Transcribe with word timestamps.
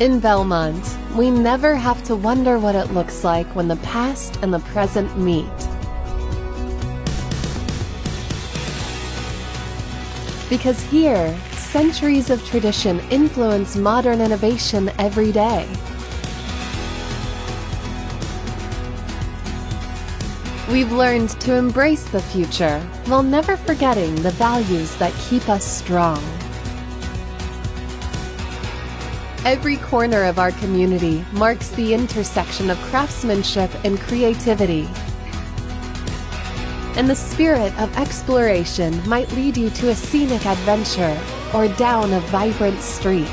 In 0.00 0.18
Belmont, 0.18 0.98
we 1.14 1.30
never 1.30 1.76
have 1.76 2.02
to 2.04 2.16
wonder 2.16 2.58
what 2.58 2.74
it 2.74 2.92
looks 2.92 3.22
like 3.22 3.46
when 3.54 3.68
the 3.68 3.76
past 3.76 4.40
and 4.42 4.52
the 4.52 4.58
present 4.58 5.16
meet. 5.16 5.46
Because 10.50 10.82
here, 10.82 11.38
centuries 11.52 12.28
of 12.28 12.44
tradition 12.44 12.98
influence 13.10 13.76
modern 13.76 14.20
innovation 14.20 14.90
every 14.98 15.30
day. 15.30 15.64
We've 20.72 20.90
learned 20.90 21.30
to 21.42 21.54
embrace 21.54 22.08
the 22.08 22.20
future 22.20 22.80
while 23.06 23.22
never 23.22 23.56
forgetting 23.56 24.16
the 24.16 24.32
values 24.32 24.96
that 24.96 25.14
keep 25.28 25.48
us 25.48 25.64
strong. 25.64 26.20
Every 29.44 29.76
corner 29.76 30.24
of 30.24 30.38
our 30.38 30.52
community 30.52 31.22
marks 31.32 31.68
the 31.68 31.92
intersection 31.92 32.70
of 32.70 32.78
craftsmanship 32.84 33.70
and 33.84 34.00
creativity. 34.00 34.88
And 36.96 37.10
the 37.10 37.14
spirit 37.14 37.78
of 37.78 37.94
exploration 37.98 39.06
might 39.06 39.30
lead 39.32 39.58
you 39.58 39.68
to 39.68 39.90
a 39.90 39.94
scenic 39.94 40.46
adventure 40.46 41.20
or 41.52 41.68
down 41.68 42.14
a 42.14 42.20
vibrant 42.20 42.80
street. 42.80 43.28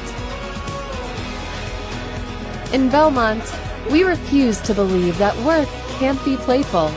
In 2.73 2.89
Belmont, 2.89 3.43
we 3.89 4.03
refuse 4.03 4.59
to 4.61 4.73
believe 4.73 5.17
that 5.17 5.37
work 5.45 5.69
can't 5.97 6.23
be 6.25 6.35
playful 6.35 6.91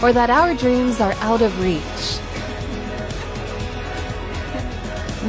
or 0.00 0.12
that 0.12 0.30
our 0.30 0.54
dreams 0.54 1.00
are 1.00 1.14
out 1.14 1.42
of 1.42 1.60
reach. 1.60 2.21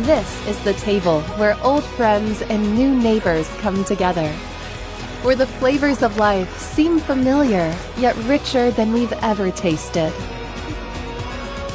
This 0.02 0.47
is 0.47 0.59
the 0.63 0.73
table 0.73 1.22
where 1.38 1.55
old 1.63 1.83
friends 1.83 2.41
and 2.41 2.75
new 2.75 2.95
neighbors 2.95 3.47
come 3.59 3.83
together. 3.83 4.27
Where 5.22 5.35
the 5.35 5.45
flavors 5.45 6.02
of 6.02 6.17
life 6.17 6.58
seem 6.58 7.00
familiar, 7.00 7.72
yet 7.97 8.17
richer 8.25 8.72
than 8.72 8.91
we've 8.91 9.13
ever 9.22 9.52
tasted. 9.52 10.11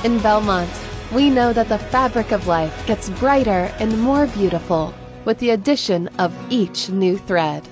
In 0.02 0.18
Belmont, 0.18 0.68
we 1.12 1.30
know 1.30 1.52
that 1.52 1.68
the 1.68 1.78
fabric 1.78 2.32
of 2.32 2.48
life 2.48 2.84
gets 2.88 3.08
brighter 3.08 3.72
and 3.78 4.00
more 4.00 4.26
beautiful 4.26 4.92
with 5.24 5.38
the 5.38 5.50
addition 5.50 6.08
of 6.18 6.34
each 6.50 6.88
new 6.90 7.18
thread. 7.18 7.68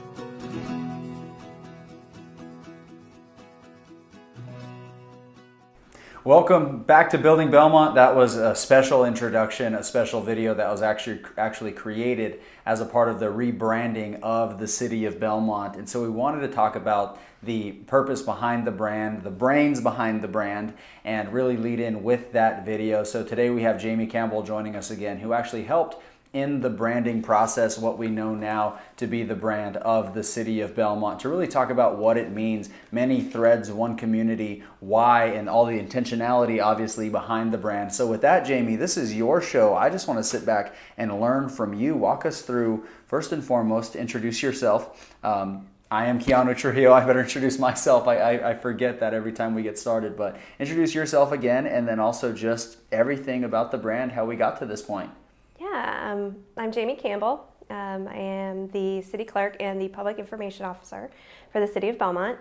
Welcome 6.27 6.83
back 6.83 7.11
to 7.11 7.19
Building 7.19 7.53
Belmont. 7.53 7.95
That 7.95 8.17
was 8.17 8.35
a 8.35 8.53
special 8.57 9.05
introduction, 9.05 9.77
a 9.77 9.85
special 9.85 10.21
video 10.21 10.55
that 10.55 10.69
was 10.69 10.83
actually 10.83 11.21
actually 11.39 11.71
created 11.71 12.41
as 12.67 12.81
a 12.81 12.85
part 12.85 13.09
of 13.09 13.21
the 13.21 13.27
rebranding 13.27 14.19
of 14.25 14.59
the 14.59 14.67
city 14.67 15.05
of 15.05 15.21
Belmont. 15.21 15.77
And 15.77 15.89
so 15.89 16.03
we 16.03 16.09
wanted 16.09 16.41
to 16.41 16.49
talk 16.49 16.75
about 16.75 17.21
the 17.45 17.71
purpose 17.71 18.23
behind 18.23 18.67
the 18.67 18.73
brand, 18.73 19.23
the 19.23 19.31
brains 19.31 19.81
behind 19.81 20.21
the 20.21 20.27
brand, 20.27 20.75
and 21.05 21.33
really 21.33 21.57
lead 21.57 21.79
in 21.79 22.03
with 22.03 22.33
that 22.33 22.67
video. 22.67 23.05
So 23.05 23.23
today 23.23 23.51
we 23.51 23.63
have 23.63 23.81
Jamie 23.81 24.09
Campbell 24.09 24.43
joining 24.43 24.75
us 24.75 24.91
again, 24.91 25.19
who 25.19 25.33
actually 25.33 25.63
helped 25.63 26.03
in 26.37 26.61
the 26.61 26.69
branding 26.69 27.23
process, 27.23 27.79
what 27.79 27.97
we 27.97 28.09
know 28.09 28.35
now 28.35 28.79
to 28.99 29.07
be 29.07 29.23
the 29.23 29.35
brand 29.35 29.79
of 29.79 30.13
the 30.13 30.23
city 30.23 30.61
of 30.61 30.77
Belmont, 30.77 31.19
to 31.21 31.31
really 31.31 31.49
talk 31.49 31.71
about 31.71 31.97
what 31.97 32.19
it 32.19 32.31
means. 32.31 32.69
Many 32.93 33.23
threads, 33.23 33.73
one 33.73 33.97
community, 33.97 34.63
why, 34.81 35.29
and 35.29 35.49
all 35.49 35.65
the 35.65 35.81
intentionality, 35.81 36.63
obviously, 36.63 37.09
behind 37.09 37.55
the 37.55 37.59
brand. 37.59 37.91
So, 37.91 38.07
with 38.07 38.21
that, 38.21 38.45
Jamie, 38.45 38.77
this 38.77 38.99
is 38.99 39.15
your 39.15 39.41
show. 39.41 39.75
I 39.75 39.89
just 39.89 40.07
want 40.07 40.21
to 40.21 40.25
sit 40.25 40.45
back 40.45 40.75
and 40.99 41.23
learn 41.23 41.49
from 41.49 41.73
you. 41.73 41.95
Walk 41.95 42.27
us 42.27 42.43
through, 42.43 42.87
first 43.07 43.33
and 43.33 43.43
foremost, 43.43 43.97
introduce 43.97 44.43
yourself. 44.43 45.17
Um, 45.25 45.67
I 45.91 46.07
am 46.07 46.21
Keanu 46.21 46.55
Trujillo. 46.55 46.93
I 46.93 47.07
better 47.07 47.23
introduce 47.23 47.59
myself. 47.59 48.07
I, 48.07 48.17
I, 48.17 48.51
I, 48.51 48.55
forget 48.55 49.01
that 49.01 49.15
every 49.15 49.33
time 49.33 49.55
we 49.55 49.63
get 49.63 49.79
started, 49.79 50.19
but 50.19 50.37
introduce 50.59 50.95
yourself 50.95 51.33
again 51.33 51.67
and 51.67 51.89
then 51.89 52.01
also 52.01 52.33
just 52.33 52.77
everything 52.93 53.45
about 53.45 53.71
the 53.71 53.79
brand, 53.79 54.13
how 54.13 54.27
we 54.27 54.37
got 54.37 54.59
to 54.59 54.67
this 54.67 54.83
point. 54.83 55.11
Yeah, 55.59 56.13
um, 56.13 56.37
I'm 56.57 56.71
Jamie 56.71 56.97
Campbell. 56.97 57.47
Um, 57.71 58.07
I 58.09 58.17
am 58.17 58.69
the 58.69 59.03
city 59.03 59.25
clerk 59.25 59.57
and 59.59 59.81
the 59.81 59.89
public 59.89 60.19
information 60.19 60.67
officer 60.67 61.11
for 61.51 61.61
the 61.61 61.67
city 61.67 61.89
of 61.89 61.99
Belmont. 61.99 62.39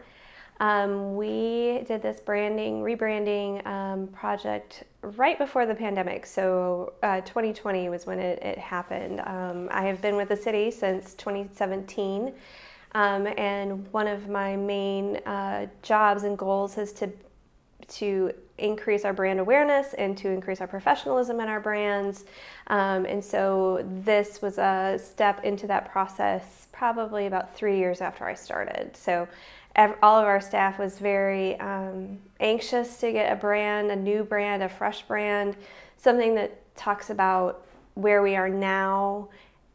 Um, 0.59 1.15
we 1.15 1.83
did 1.87 2.01
this 2.01 2.19
branding, 2.19 2.81
rebranding 2.81 3.65
um, 3.65 4.07
project 4.07 4.83
right 5.01 5.37
before 5.37 5.65
the 5.65 5.75
pandemic. 5.75 6.25
So, 6.25 6.93
uh, 7.03 7.21
2020 7.21 7.89
was 7.89 8.05
when 8.05 8.19
it, 8.19 8.41
it 8.41 8.57
happened. 8.57 9.21
Um, 9.21 9.67
I 9.71 9.83
have 9.85 10.01
been 10.01 10.15
with 10.15 10.29
the 10.29 10.37
city 10.37 10.71
since 10.71 11.13
2017. 11.15 12.33
Um, 12.93 13.27
and 13.37 13.85
one 13.91 14.07
of 14.07 14.29
my 14.29 14.55
main 14.55 15.17
uh, 15.25 15.67
jobs 15.81 16.23
and 16.23 16.37
goals 16.37 16.77
is 16.77 16.93
to 16.93 17.11
to 17.87 18.33
increase 18.57 19.03
our 19.03 19.13
brand 19.13 19.39
awareness 19.39 19.93
and 19.93 20.17
to 20.17 20.29
increase 20.29 20.61
our 20.61 20.67
professionalism 20.67 21.39
in 21.39 21.47
our 21.47 21.59
brands. 21.59 22.25
Um, 22.67 23.05
and 23.05 23.23
so 23.23 23.85
this 24.03 24.41
was 24.41 24.57
a 24.57 24.99
step 25.01 25.43
into 25.43 25.67
that 25.67 25.91
process 25.91 26.67
probably 26.71 27.25
about 27.25 27.55
three 27.55 27.77
years 27.77 28.01
after 28.01 28.25
I 28.25 28.33
started. 28.33 28.95
So 28.95 29.27
all 29.75 30.19
of 30.19 30.25
our 30.25 30.39
staff 30.39 30.79
was 30.79 30.99
very 30.99 31.59
um, 31.59 32.17
anxious 32.39 32.97
to 32.99 33.11
get 33.11 33.31
a 33.31 33.35
brand, 33.35 33.91
a 33.91 33.95
new 33.95 34.23
brand, 34.23 34.63
a 34.63 34.69
fresh 34.69 35.01
brand, 35.03 35.55
something 35.97 36.35
that 36.35 36.75
talks 36.75 37.09
about 37.09 37.65
where 37.95 38.21
we 38.21 38.35
are 38.35 38.49
now. 38.49 39.27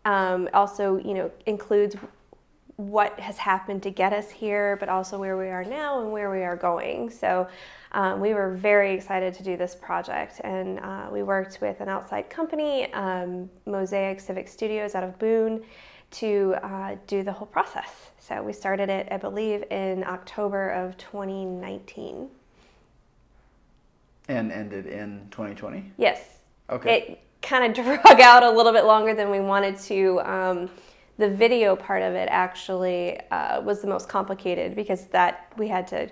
Um, 0.07 0.49
also, 0.55 0.97
you 0.97 1.13
know, 1.13 1.31
includes 1.45 1.97
what 2.89 3.19
has 3.21 3.37
happened 3.37 3.83
to 3.83 3.91
get 3.91 4.13
us 4.13 4.31
here, 4.31 4.77
but 4.77 4.89
also 4.89 5.19
where 5.19 5.37
we 5.37 5.49
are 5.49 5.65
now 5.65 6.01
and 6.01 6.13
where 6.13 6.31
we 6.31 6.43
are 6.43 6.57
going. 6.57 7.11
So 7.11 7.47
um, 7.93 8.21
we 8.21 8.35
were 8.35 8.55
very 8.55 8.95
excited 8.95 9.35
to 9.35 9.43
do 9.43 9.57
this 9.57 9.75
project, 9.75 10.41
and 10.45 10.79
uh, 10.81 11.09
we 11.13 11.23
worked 11.23 11.61
with 11.61 11.81
an 11.81 11.89
outside 11.89 12.31
company, 12.31 12.93
um, 12.95 13.51
Mosaic 13.67 14.21
Civic 14.21 14.49
Studios 14.49 14.95
out 14.95 15.05
of 15.05 15.19
Boone, 15.19 15.63
to 16.13 16.55
uh, 16.63 16.97
do 17.07 17.23
the 17.23 17.33
whole 17.33 17.47
process. 17.47 18.11
So 18.19 18.43
we 18.43 18.53
started 18.53 18.89
it, 18.89 19.09
I 19.11 19.17
believe, 19.17 19.65
in 19.71 20.05
October 20.05 20.71
of 20.71 20.97
2019. 20.97 22.29
And 24.29 24.53
ended 24.53 24.87
in 24.87 25.27
2020? 25.31 25.93
Yes. 25.99 26.39
Okay. 26.71 26.97
It 26.97 27.21
kind 27.43 27.65
of 27.77 27.85
drug 27.85 28.21
out 28.21 28.43
a 28.43 28.51
little 28.51 28.73
bit 28.73 28.85
longer 28.85 29.15
than 29.15 29.31
we 29.31 29.41
wanted 29.41 29.79
to. 29.81 30.21
Um, 30.21 30.71
the 31.21 31.31
video 31.31 31.77
part 31.77 32.03
of 32.03 32.15
it 32.15 32.29
actually 32.31 33.21
uh, 33.31 33.61
was 33.61 33.83
the 33.83 33.87
most 33.87 34.09
complicated 34.09 34.75
because 34.75 35.07
that 35.09 35.53
we 35.59 35.69
had 35.69 35.87
to 35.89 36.11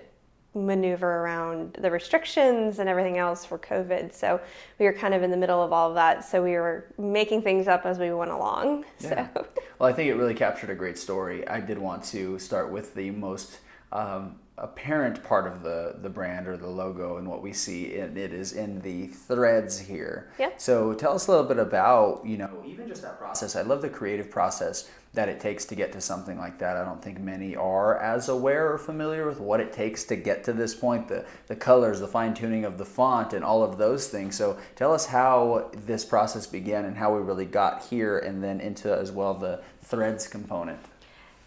maneuver 0.53 1.23
around 1.23 1.77
the 1.81 1.89
restrictions 1.89 2.79
and 2.79 2.87
everything 2.87 3.17
else 3.17 3.43
for 3.43 3.57
COVID. 3.57 4.13
So 4.13 4.39
we 4.79 4.85
were 4.85 4.93
kind 4.93 5.13
of 5.13 5.23
in 5.23 5.31
the 5.31 5.37
middle 5.37 5.63
of 5.63 5.73
all 5.73 5.89
of 5.89 5.95
that. 5.95 6.23
So 6.25 6.43
we 6.43 6.53
were 6.53 6.93
making 6.97 7.41
things 7.41 7.67
up 7.67 7.85
as 7.85 7.97
we 7.97 8.13
went 8.13 8.31
along. 8.31 8.85
Yeah. 8.99 9.29
So. 9.33 9.47
Well, 9.79 9.89
I 9.89 9.93
think 9.93 10.09
it 10.09 10.15
really 10.15 10.33
captured 10.33 10.69
a 10.69 10.75
great 10.75 10.97
story. 10.97 11.47
I 11.47 11.61
did 11.61 11.77
want 11.77 12.03
to 12.05 12.37
start 12.37 12.69
with 12.69 12.93
the 12.95 13.11
most 13.11 13.59
um, 13.91 14.39
apparent 14.61 15.23
part 15.23 15.47
of 15.47 15.63
the, 15.63 15.95
the 16.01 16.09
brand 16.09 16.47
or 16.47 16.57
the 16.57 16.67
logo 16.67 17.17
and 17.17 17.27
what 17.27 17.41
we 17.41 17.53
see 17.53 17.95
in 17.95 18.17
it 18.17 18.33
is 18.33 18.53
in 18.53 18.81
the 18.81 19.07
threads 19.07 19.79
here. 19.79 20.31
Yeah. 20.37 20.51
So 20.57 20.93
tell 20.93 21.13
us 21.13 21.27
a 21.27 21.31
little 21.31 21.47
bit 21.47 21.59
about, 21.59 22.25
you 22.25 22.37
know, 22.37 22.63
even 22.65 22.87
just 22.87 23.01
that 23.01 23.17
process. 23.17 23.55
I 23.55 23.61
love 23.61 23.81
the 23.81 23.89
creative 23.89 24.29
process 24.29 24.89
that 25.13 25.27
it 25.27 25.39
takes 25.39 25.65
to 25.65 25.75
get 25.75 25.91
to 25.91 26.01
something 26.01 26.37
like 26.37 26.59
that. 26.59 26.77
I 26.77 26.85
don't 26.85 27.01
think 27.01 27.19
many 27.19 27.55
are 27.55 27.97
as 27.97 28.29
aware 28.29 28.71
or 28.71 28.77
familiar 28.77 29.25
with 29.25 29.39
what 29.39 29.59
it 29.59 29.73
takes 29.73 30.03
to 30.05 30.15
get 30.15 30.43
to 30.43 30.53
this 30.53 30.75
point 30.75 31.07
the, 31.07 31.25
the 31.47 31.55
colors, 31.55 31.99
the 31.99 32.07
fine 32.07 32.35
tuning 32.35 32.63
of 32.63 32.77
the 32.77 32.85
font, 32.85 33.33
and 33.33 33.43
all 33.43 33.63
of 33.63 33.77
those 33.77 34.07
things. 34.07 34.35
So 34.35 34.59
tell 34.75 34.93
us 34.93 35.07
how 35.07 35.71
this 35.73 36.05
process 36.05 36.45
began 36.45 36.85
and 36.85 36.97
how 36.97 37.15
we 37.15 37.21
really 37.21 37.45
got 37.45 37.85
here, 37.85 38.19
and 38.19 38.43
then 38.43 38.61
into 38.61 38.93
as 38.93 39.11
well 39.11 39.33
the 39.33 39.61
threads 39.81 40.27
component. 40.27 40.79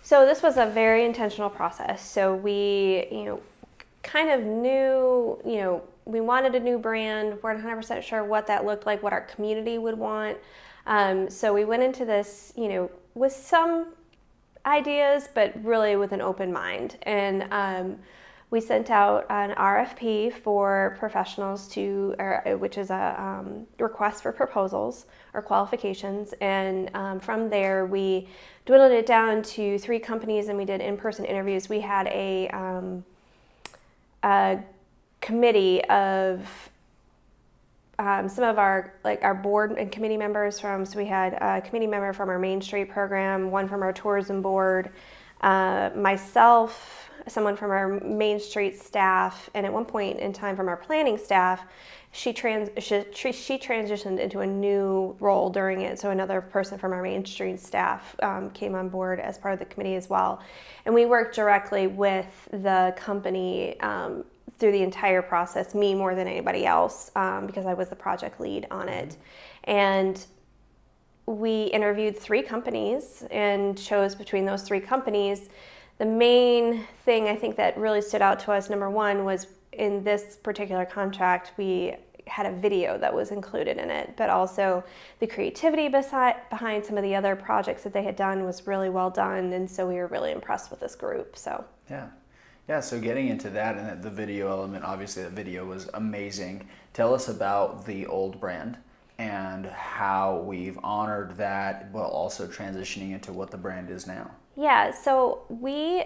So 0.03 0.27
this 0.27 0.43
was 0.43 0.57
a 0.57 0.67
very 0.67 1.05
intentional 1.05 1.49
process. 1.49 2.05
So 2.09 2.35
we, 2.35 3.07
you 3.11 3.25
know, 3.25 3.41
kind 4.03 4.31
of 4.31 4.43
knew, 4.43 5.41
you 5.47 5.59
know, 5.59 5.83
we 6.05 6.21
wanted 6.21 6.57
a 6.57 6.61
new 6.61 6.77
brand. 6.77 7.41
weren't 7.41 7.65
100% 7.65 8.03
sure 8.03 8.25
what 8.25 8.49
that 8.49 8.65
looked 8.67 8.85
like, 8.85 9.01
what 9.03 9.13
our 9.13 9.21
community 9.21 9.79
would 9.79 9.97
want. 9.97 10.37
Um, 10.87 11.31
so 11.31 11.55
we 11.55 11.65
went 11.65 11.85
into 11.85 12.05
this, 12.05 12.53
you 12.57 12.69
know, 12.69 12.91
with 13.15 13.33
some 13.33 13.95
ideas, 14.67 15.29
but 15.33 15.53
really 15.65 15.95
with 15.95 16.11
an 16.11 16.21
open 16.21 16.53
mind. 16.53 16.97
And 17.03 17.47
um, 17.53 17.99
we 18.53 18.61
sent 18.61 18.91
out 18.91 19.25
an 19.31 19.53
RFP 19.53 20.31
for 20.31 20.95
professionals 20.99 21.67
to, 21.69 22.15
or, 22.19 22.47
uh, 22.47 22.57
which 22.59 22.77
is 22.77 22.91
a 22.91 23.17
um, 23.19 23.67
request 23.79 24.23
for 24.23 24.31
proposals 24.31 25.07
or 25.33 25.41
qualifications. 25.41 26.35
And 26.43 26.95
um, 26.95 27.19
from 27.19 27.49
there, 27.49 27.87
we 27.87 28.29
dwindled 28.67 28.93
it 28.93 29.07
down 29.07 29.43
to 29.43 29.79
three 29.79 29.99
companies 29.99 30.49
and 30.49 30.59
we 30.59 30.67
did 30.67 30.83
in 30.83 30.99
person 30.99 31.25
interviews. 31.25 31.71
We 31.71 31.81
had 31.81 32.09
a, 32.09 32.49
um, 32.49 33.03
a 34.23 34.59
committee 35.23 35.83
of 35.87 36.47
um, 37.99 38.29
some 38.29 38.45
of 38.45 38.59
our 38.59 38.93
like 39.03 39.23
our 39.23 39.35
board 39.35 39.73
and 39.73 39.91
committee 39.91 40.19
members 40.19 40.61
from. 40.61 40.85
So 40.85 40.99
we 40.99 41.07
had 41.07 41.35
a 41.35 41.63
committee 41.63 41.87
member 41.87 42.13
from 42.13 42.29
our 42.29 42.39
Main 42.39 42.61
Street 42.61 42.91
program, 42.91 43.51
one 43.51 43.67
from 43.67 43.83
our 43.83 43.95
tourism 43.95 44.43
board, 44.43 44.91
uh, 45.41 45.91
myself, 45.97 47.11
someone 47.29 47.57
from 47.57 47.71
our 47.71 48.01
Main 48.01 48.41
Street 48.41 48.81
staff, 48.81 49.49
and 49.55 49.65
at 49.67 49.73
one 49.73 49.85
point 49.85 50.19
in 50.19 50.33
time 50.33 50.57
from 50.57 50.69
our 50.69 50.77
planning 50.77 51.19
staff. 51.19 51.65
She, 52.15 52.35
trans, 52.35 52.69
she, 52.85 53.05
she 53.13 53.59
transitioned 53.59 54.19
into 54.19 54.41
a 54.41 54.47
new 54.47 55.17
role 55.19 55.49
during 55.49 55.81
it. 55.81 55.99
So 55.99 56.11
another 56.11 56.43
person 56.43 56.79
from 56.79 56.93
our 56.93 57.01
Main 57.01 57.25
Street 57.25 57.59
staff 57.59 58.15
um, 58.23 58.51
came 58.51 58.75
on 58.75 58.91
board 58.91 59.19
as 59.19 59.39
part 59.39 59.55
of 59.55 59.61
the 59.61 59.65
committee 59.65 59.97
as 59.97 60.11
well. 60.11 60.43
And 60.85 60.95
we 60.95 61.07
worked 61.07 61.35
directly 61.35 61.87
with 61.87 62.49
the 62.53 62.93
company 62.99 63.81
um, 63.81 64.25
through 64.59 64.73
the 64.73 64.83
entire 64.83 65.23
process, 65.23 65.75
me 65.75 65.95
more 65.95 66.15
than 66.15 66.29
anybody 66.29 66.67
else, 66.67 67.11
um, 67.17 67.47
because 67.47 67.65
I 67.65 67.73
was 67.73 67.89
the 67.89 67.97
project 67.97 68.41
lead 68.41 68.67
on 68.71 68.91
it. 68.91 69.17
And 69.65 70.23
we 71.25 71.65
interviewed 71.65 72.19
three 72.19 72.43
companies 72.43 73.25
and 73.31 73.79
chose 73.79 74.15
between 74.15 74.45
those 74.45 74.63
three 74.63 74.81
companies. 74.81 75.49
The 76.03 76.09
main 76.09 76.85
thing 77.05 77.29
I 77.29 77.37
think 77.37 77.55
that 77.59 77.79
really 77.79 78.03
stood 78.03 78.23
out 78.23 78.41
to 78.41 78.51
us, 78.51 78.69
number 78.69 78.91
one, 78.91 79.25
was 79.25 79.47
in 79.71 80.03
this 80.03 80.35
particular 80.35 80.85
contract, 80.85 81.53
we 81.57 81.95
had 82.27 82.45
a 82.45 82.51
video 82.51 82.99
that 82.99 83.15
was 83.15 83.31
included 83.31 83.77
in 83.77 83.89
it, 83.89 84.15
but 84.17 84.29
also 84.29 84.83
the 85.21 85.29
creativity 85.29 85.87
beside, 85.87 86.35
behind 86.51 86.85
some 86.85 86.97
of 86.97 87.05
the 87.05 87.15
other 87.15 87.37
projects 87.37 87.85
that 87.85 87.93
they 87.93 88.03
had 88.03 88.17
done 88.17 88.45
was 88.45 88.67
really 88.67 88.91
well 88.91 89.11
done. 89.11 89.53
And 89.53 89.71
so 89.71 89.87
we 89.87 89.95
were 89.95 90.09
really 90.09 90.33
impressed 90.33 90.73
with 90.73 90.81
this 90.81 90.97
group. 90.97 91.37
So, 91.37 91.65
yeah. 91.89 92.09
Yeah, 92.69 92.81
so 92.81 93.01
getting 93.01 93.29
into 93.29 93.49
that 93.51 93.77
and 93.77 94.03
the 94.03 94.11
video 94.11 94.49
element, 94.49 94.85
obviously, 94.85 95.23
the 95.23 95.31
video 95.31 95.65
was 95.65 95.89
amazing. 95.95 96.69
Tell 96.95 97.15
us 97.15 97.29
about 97.29 97.87
the 97.87 98.07
old 98.07 98.41
brand 98.41 98.77
and 99.23 99.67
how 99.67 100.39
we've 100.39 100.77
honored 100.83 101.37
that 101.37 101.89
while 101.93 102.09
also 102.09 102.49
transitioning 102.49 103.13
into 103.13 103.33
what 103.33 103.53
the 103.53 103.57
brand 103.57 103.89
is 103.89 104.05
now. 104.05 104.29
Yeah, 104.57 104.91
so 104.91 105.45
we 105.49 106.03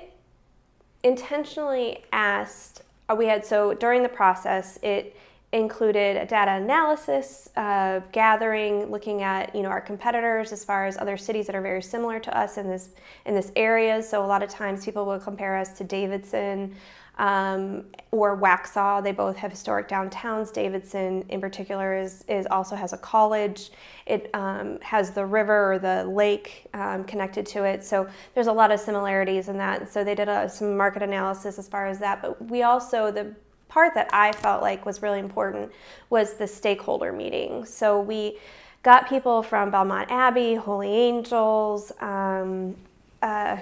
intentionally 1.03 2.05
asked, 2.13 2.83
uh, 3.09 3.15
we 3.15 3.25
had, 3.25 3.47
so 3.47 3.73
during 3.73 4.03
the 4.03 4.09
process, 4.11 4.79
it 4.83 5.17
included 5.53 6.19
a 6.19 6.27
data 6.27 6.53
analysis, 6.63 7.49
uh, 7.57 8.01
gathering, 8.13 8.91
looking 8.91 9.23
at 9.23 9.55
you 9.55 9.63
know 9.63 9.71
our 9.71 9.81
competitors 9.81 10.53
as 10.53 10.63
far 10.63 10.87
as 10.87 10.99
other 10.99 11.17
cities 11.17 11.47
that 11.47 11.55
are 11.55 11.63
very 11.63 11.81
similar 11.81 12.19
to 12.19 12.37
us 12.37 12.59
in 12.59 12.69
this 12.69 12.91
in 13.25 13.35
this 13.35 13.53
area. 13.57 14.03
So 14.03 14.25
a 14.25 14.27
lot 14.27 14.43
of 14.43 14.51
times 14.51 14.85
people 14.85 15.07
will 15.07 15.21
compare 15.21 15.57
us 15.57 15.73
to 15.79 15.85
Davidson 15.85 16.75
um, 17.19 17.85
or 18.11 18.37
Waxhaw. 18.37 19.03
They 19.03 19.13
both 19.13 19.37
have 19.37 19.51
historic 19.51 19.89
downtowns. 19.89 20.53
Davidson, 20.53 21.25
in 21.29 21.41
particular, 21.41 21.97
is 21.97 22.25
is 22.29 22.47
also 22.51 22.77
has 22.77 22.93
a 22.93 22.99
college. 22.99 23.71
It 24.07 24.31
um, 24.35 24.79
has 24.81 25.11
the 25.11 25.25
river 25.25 25.73
or 25.73 25.79
the 25.79 26.05
lake 26.05 26.67
um, 26.75 27.05
connected 27.05 27.47
to 27.47 27.65
it. 27.65 27.85
So 27.85 28.09
there's 28.35 28.47
a 28.47 28.53
lot 28.53 28.71
of 28.71 28.81
similarities 28.81 29.49
in 29.49 29.57
that. 29.59 29.93
So 29.93 30.05
they 30.05 30.15
did 30.15 30.29
a, 30.29 30.49
some 30.49 30.77
market 30.77 31.03
analysis 31.03 31.59
as 31.59 31.69
far 31.69 31.87
as 31.87 31.99
that. 32.01 32.23
But 32.23 32.51
we 32.51 32.63
also 32.63 33.11
the 33.11 33.35
part 33.69 33.95
that 33.95 34.09
I 34.13 34.33
felt 34.33 34.63
like 34.63 34.87
was 34.87 35.03
really 35.03 35.19
important 35.19 35.73
was 36.11 36.35
the 36.35 36.47
stakeholder 36.47 37.13
meeting. 37.13 37.65
So 37.65 38.01
we 38.01 38.39
got 38.83 39.09
people 39.09 39.43
from 39.43 39.71
Belmont 39.71 40.11
Abbey, 40.11 40.55
Holy 40.55 40.89
Angels, 40.89 41.93
um, 42.01 42.77
uh, 43.23 43.57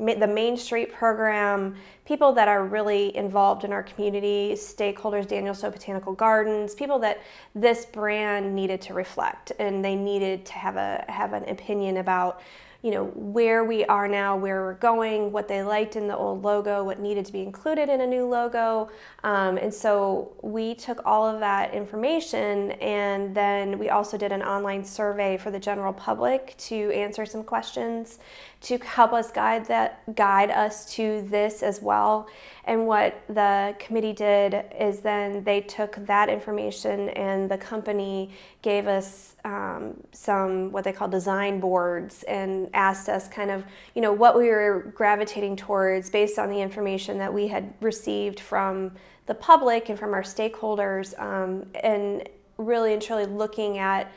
the 0.00 0.26
Main 0.26 0.56
Street 0.56 0.92
program, 0.92 1.76
people 2.06 2.32
that 2.32 2.48
are 2.48 2.64
really 2.64 3.14
involved 3.16 3.64
in 3.64 3.72
our 3.72 3.82
community, 3.82 4.52
stakeholders, 4.54 5.28
Daniel-Stowe 5.28 5.70
Botanical 5.70 6.12
Gardens, 6.12 6.74
people 6.74 6.98
that 7.00 7.20
this 7.54 7.84
brand 7.86 8.54
needed 8.54 8.80
to 8.82 8.94
reflect 8.94 9.52
and 9.58 9.84
they 9.84 9.94
needed 9.94 10.44
to 10.46 10.52
have 10.54 10.76
a 10.76 11.04
have 11.08 11.32
an 11.32 11.48
opinion 11.48 11.98
about 11.98 12.40
you 12.82 12.90
know 12.90 13.04
where 13.14 13.62
we 13.62 13.84
are 13.84 14.08
now 14.08 14.36
where 14.36 14.62
we're 14.62 14.74
going 14.74 15.30
what 15.32 15.46
they 15.46 15.62
liked 15.62 15.96
in 15.96 16.08
the 16.08 16.16
old 16.16 16.42
logo 16.42 16.82
what 16.82 16.98
needed 16.98 17.26
to 17.26 17.32
be 17.32 17.42
included 17.42 17.88
in 17.88 18.00
a 18.00 18.06
new 18.06 18.26
logo. 18.26 18.88
Um, 19.22 19.58
and 19.58 19.72
so 19.72 20.32
we 20.42 20.74
took 20.74 21.04
all 21.04 21.26
of 21.26 21.40
that 21.40 21.74
information 21.74 22.72
and 22.72 23.34
then 23.34 23.78
we 23.78 23.90
also 23.90 24.16
did 24.16 24.32
an 24.32 24.42
online 24.42 24.82
survey 24.82 25.36
for 25.36 25.50
the 25.50 25.58
general 25.58 25.92
public 25.92 26.54
to 26.58 26.90
answer 26.92 27.26
some 27.26 27.44
questions 27.44 28.18
to 28.60 28.76
help 28.78 29.12
us 29.12 29.30
guide 29.30 29.64
that 29.66 30.14
guide 30.14 30.50
us 30.50 30.92
to 30.94 31.22
this 31.22 31.62
as 31.62 31.80
well. 31.80 32.28
And 32.64 32.86
what 32.86 33.22
the 33.28 33.74
committee 33.78 34.12
did 34.12 34.64
is 34.78 35.00
then 35.00 35.42
they 35.44 35.62
took 35.62 35.96
that 36.06 36.28
information 36.28 37.08
and 37.10 37.50
the 37.50 37.56
company 37.56 38.30
gave 38.60 38.86
us 38.86 39.36
um, 39.44 39.94
some 40.12 40.70
what 40.72 40.84
they 40.84 40.92
call 40.92 41.08
design 41.08 41.58
boards 41.58 42.22
and 42.24 42.68
asked 42.74 43.08
us 43.08 43.28
kind 43.28 43.50
of 43.50 43.64
you 43.94 44.02
know 44.02 44.12
what 44.12 44.36
we 44.36 44.48
were 44.48 44.92
gravitating 44.94 45.56
towards 45.56 46.10
based 46.10 46.38
on 46.38 46.50
the 46.50 46.60
information 46.60 47.16
that 47.18 47.32
we 47.32 47.48
had 47.48 47.72
received 47.80 48.38
from 48.38 48.92
the 49.24 49.34
public 49.34 49.88
and 49.88 49.98
from 49.98 50.12
our 50.12 50.22
stakeholders 50.22 51.18
um, 51.18 51.66
and 51.82 52.28
really 52.58 52.92
and 52.92 53.00
truly 53.00 53.24
looking 53.24 53.78
at 53.78 54.12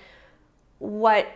what 0.80 1.28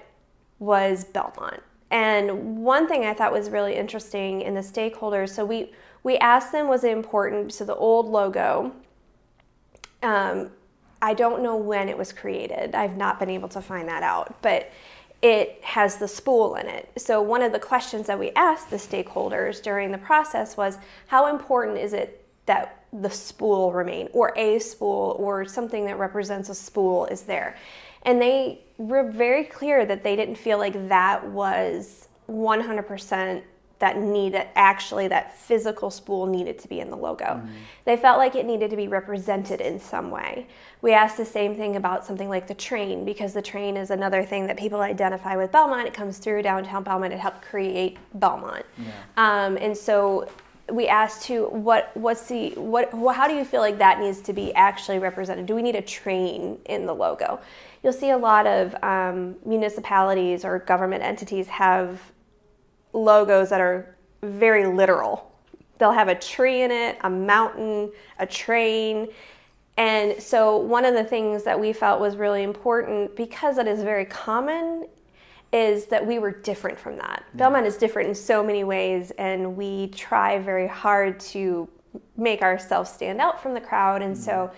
was 0.60 1.06
Belmont 1.06 1.64
and 1.92 2.64
one 2.64 2.88
thing 2.88 3.06
I 3.06 3.14
thought 3.14 3.32
was 3.32 3.50
really 3.50 3.76
interesting 3.76 4.42
in 4.42 4.54
the 4.54 4.62
stakeholders, 4.62 5.30
so 5.30 5.46
we 5.46 5.74
we 6.04 6.18
asked 6.18 6.52
them 6.52 6.68
was 6.68 6.84
it 6.84 6.92
important. 6.92 7.54
So 7.54 7.66
the 7.66 7.76
old 7.76 8.08
logo, 8.08 8.72
um, 10.04 10.52
I 11.02 11.14
don't 11.14 11.44
know 11.44 11.58
when 11.58 11.90
it 11.90 11.98
was 11.98 12.14
created. 12.14 12.76
I've 12.76 12.98
not 12.98 13.20
been 13.20 13.30
able 13.30 13.50
to 13.50 13.62
find 13.62 13.88
that 13.90 14.04
out, 14.04 14.42
but 14.42 14.72
it 15.22 15.60
has 15.64 15.98
the 15.98 16.08
spool 16.08 16.56
in 16.56 16.68
it. 16.68 16.92
So 16.98 17.22
one 17.22 17.42
of 17.42 17.52
the 17.52 17.60
questions 17.60 18.08
that 18.08 18.20
we 18.20 18.32
asked 18.32 18.70
the 18.70 18.78
stakeholders 18.78 19.62
during 19.62 19.92
the 19.92 19.98
process 19.98 20.56
was, 20.56 20.78
how 21.08 21.28
important 21.28 21.80
is 21.80 21.94
it 21.94 22.24
that 22.46 22.84
the 22.94 23.10
spool 23.10 23.74
remain, 23.74 24.10
or 24.14 24.34
a 24.38 24.60
spool, 24.60 25.16
or 25.20 25.44
something 25.46 25.86
that 25.86 25.98
represents 26.00 26.50
a 26.50 26.56
spool 26.56 27.06
is 27.08 27.24
there? 27.24 27.58
And 28.04 28.22
they 28.22 28.62
were 28.78 29.10
very 29.10 29.44
clear 29.44 29.86
that 29.86 30.04
they 30.04 30.16
didn't 30.16 30.36
feel 30.36 30.58
like 30.58 30.90
that 30.90 31.28
was 31.28 32.08
100% 32.30 33.44
that 33.80 34.00
needed 34.00 34.48
actually 34.56 35.08
that 35.08 35.38
physical 35.38 35.92
spool 35.92 36.26
needed 36.26 36.58
to 36.58 36.68
be 36.68 36.80
in 36.80 36.90
the 36.90 36.98
logo. 36.98 37.26
Mm-hmm. 37.26 37.54
They 37.86 37.96
felt 37.96 38.18
like 38.18 38.36
it 38.36 38.46
needed 38.46 38.72
to 38.72 38.76
be 38.76 38.88
represented 38.88 39.62
in 39.62 39.80
some 39.80 40.10
way. 40.10 40.48
We 40.82 40.94
asked 40.94 41.18
the 41.18 41.26
same 41.26 41.56
thing 41.56 41.76
about 41.76 42.04
something 42.04 42.28
like 42.28 42.48
the 42.48 42.56
train 42.56 43.06
because 43.06 43.34
the 43.34 43.42
train 43.42 43.78
is 43.78 43.92
another 43.92 44.24
thing 44.24 44.48
that 44.48 44.58
people 44.58 44.82
identify 44.82 45.36
with 45.36 45.52
Belmont. 45.52 45.88
It 45.88 45.94
comes 45.94 46.18
through 46.18 46.42
downtown 46.42 46.84
Belmont. 46.84 47.14
It 47.14 47.20
helped 47.20 47.44
create 47.44 47.98
Belmont, 48.16 48.66
yeah. 48.78 48.92
um, 49.18 49.58
and 49.58 49.78
so 49.78 50.28
we 50.72 50.88
asked 50.88 51.24
to 51.24 51.46
what 51.48 51.92
what's 51.96 52.28
the 52.28 52.50
what 52.56 52.92
how 53.16 53.28
do 53.28 53.34
you 53.36 53.46
feel 53.46 53.62
like 53.62 53.78
that 53.78 54.00
needs 54.00 54.22
to 54.22 54.34
be 54.34 54.54
actually 54.54 55.00
represented? 55.00 55.46
Do 55.46 55.56
we 55.56 55.62
need 55.62 55.76
a 55.76 55.82
train 55.82 56.60
in 56.66 56.86
the 56.86 56.94
logo? 56.94 57.40
you'll 57.84 57.94
see 57.94 58.10
a 58.10 58.18
lot 58.18 58.46
of 58.46 58.76
um, 58.84 59.36
municipalities 59.46 60.44
or 60.44 60.60
government 60.60 61.04
entities 61.04 61.48
have 61.48 62.02
logos 62.94 63.50
that 63.50 63.62
are 63.62 63.96
very 64.24 64.66
literal. 64.66 65.32
They'll 65.78 65.92
have 65.92 66.08
a 66.08 66.16
tree 66.16 66.64
in 66.64 66.72
it, 66.72 66.98
a 67.02 67.10
mountain, 67.10 67.92
a 68.20 68.26
train. 68.26 69.08
And 69.78 70.22
so, 70.22 70.58
one 70.58 70.86
of 70.86 70.96
the 70.96 71.04
things 71.04 71.44
that 71.44 71.60
we 71.60 71.72
felt 71.72 72.02
was 72.02 72.18
really 72.18 72.44
important 72.44 73.16
because 73.16 73.58
it 73.58 73.68
is 73.68 73.84
very 73.84 74.06
common 74.06 74.88
is 75.54 75.86
that 75.86 76.06
we 76.06 76.20
were 76.20 76.32
different 76.32 76.78
from 76.80 76.98
that. 76.98 77.24
Yeah. 77.34 77.38
Belmont 77.38 77.66
is 77.66 77.78
different 77.78 78.10
in 78.10 78.16
so 78.16 78.44
many 78.44 78.64
ways, 78.64 79.12
and 79.18 79.56
we 79.56 79.88
try 79.88 80.40
very 80.40 80.68
hard 80.68 81.20
to 81.22 81.68
make 82.16 82.42
ourselves 82.42 82.92
stand 82.92 83.22
out 83.22 83.42
from 83.42 83.54
the 83.54 83.62
crowd. 83.62 84.02
And 84.02 84.14
mm-hmm. 84.16 84.24
so, 84.24 84.52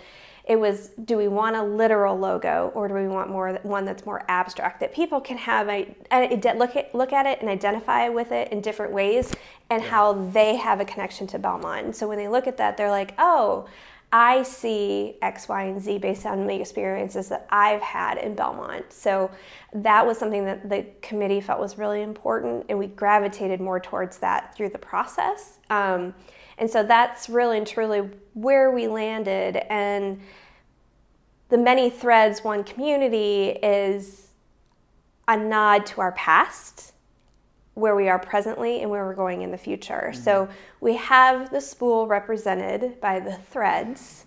it 0.49 0.59
was 0.59 0.89
do 1.05 1.15
we 1.15 1.27
want 1.27 1.55
a 1.55 1.61
literal 1.61 2.17
logo 2.17 2.71
or 2.73 2.87
do 2.87 2.95
we 2.95 3.07
want 3.07 3.29
more 3.29 3.59
one 3.61 3.85
that's 3.85 4.03
more 4.03 4.25
abstract 4.27 4.79
that 4.79 4.91
people 4.91 5.21
can 5.21 5.37
have 5.37 5.69
a, 5.69 5.95
a 6.11 6.53
look 6.57 6.75
at 6.75 6.93
look 6.95 7.13
at 7.13 7.27
it 7.27 7.39
and 7.39 7.47
identify 7.47 8.09
with 8.09 8.31
it 8.31 8.51
in 8.51 8.59
different 8.59 8.91
ways 8.91 9.31
and 9.69 9.83
yeah. 9.83 9.89
how 9.89 10.13
they 10.31 10.55
have 10.55 10.79
a 10.79 10.85
connection 10.85 11.27
to 11.27 11.37
Belmont. 11.37 11.85
And 11.85 11.95
so 11.95 12.07
when 12.07 12.17
they 12.17 12.27
look 12.27 12.47
at 12.47 12.57
that, 12.57 12.75
they're 12.75 12.89
like, 12.89 13.13
oh. 13.19 13.69
I 14.11 14.41
see 14.41 15.17
X, 15.21 15.47
Y, 15.47 15.63
and 15.63 15.79
Z 15.81 15.99
based 15.99 16.25
on 16.25 16.47
the 16.47 16.55
experiences 16.55 17.29
that 17.29 17.45
I've 17.51 17.81
had 17.81 18.17
in 18.17 18.33
Belmont. 18.33 18.91
So 18.91 19.29
that 19.73 20.05
was 20.05 20.17
something 20.17 20.45
that 20.45 20.67
the 20.67 20.87
committee 21.01 21.41
felt 21.41 21.59
was 21.59 21.77
really 21.77 22.01
important, 22.01 22.65
and 22.69 22.79
we 22.79 22.87
gravitated 22.87 23.61
more 23.61 23.79
towards 23.79 24.17
that 24.17 24.55
through 24.55 24.69
the 24.69 24.79
process. 24.79 25.59
Um, 25.69 26.15
and 26.57 26.69
so 26.69 26.83
that's 26.83 27.29
really 27.29 27.59
and 27.59 27.67
truly 27.67 28.09
where 28.33 28.71
we 28.71 28.87
landed. 28.87 29.57
And 29.71 30.19
the 31.49 31.57
many 31.57 31.89
threads, 31.89 32.43
one 32.43 32.63
community 32.63 33.49
is 33.49 34.29
a 35.27 35.37
nod 35.37 35.85
to 35.85 36.01
our 36.01 36.11
past, 36.13 36.88
where 37.79 37.95
we 37.95 38.09
are 38.09 38.19
presently, 38.19 38.81
and 38.81 38.91
where 38.91 39.05
we're 39.05 39.15
going 39.15 39.41
in 39.41 39.51
the 39.51 39.57
future. 39.57 40.11
Mm-hmm. 40.11 40.23
So 40.23 40.49
we 40.81 40.95
have 40.95 41.49
the 41.49 41.61
spool 41.61 42.07
represented 42.07 42.99
by 43.01 43.19
the 43.19 43.35
threads. 43.35 44.25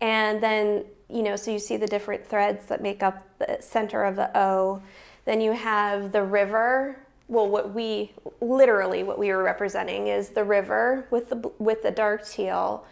And 0.00 0.42
then, 0.42 0.84
you 1.08 1.22
know, 1.22 1.36
so 1.36 1.50
you 1.50 1.58
see 1.58 1.76
the 1.76 1.86
different 1.86 2.26
threads 2.26 2.66
that 2.66 2.82
make 2.82 3.02
up 3.02 3.26
the 3.38 3.58
center 3.60 4.04
of 4.04 4.16
the 4.16 4.36
O. 4.36 4.82
Then 5.24 5.40
you 5.40 5.52
have 5.52 6.12
the 6.12 6.22
river. 6.22 6.98
Well, 7.28 7.48
what 7.48 7.74
we 7.74 8.12
literally 8.40 9.02
what 9.02 9.18
we 9.18 9.28
were 9.30 9.42
representing 9.42 10.06
is 10.06 10.30
the 10.30 10.44
river 10.44 11.06
with 11.10 11.30
the 11.30 11.50
with 11.58 11.82
the 11.82 11.90
dark 11.90 12.26
teal, 12.26 12.86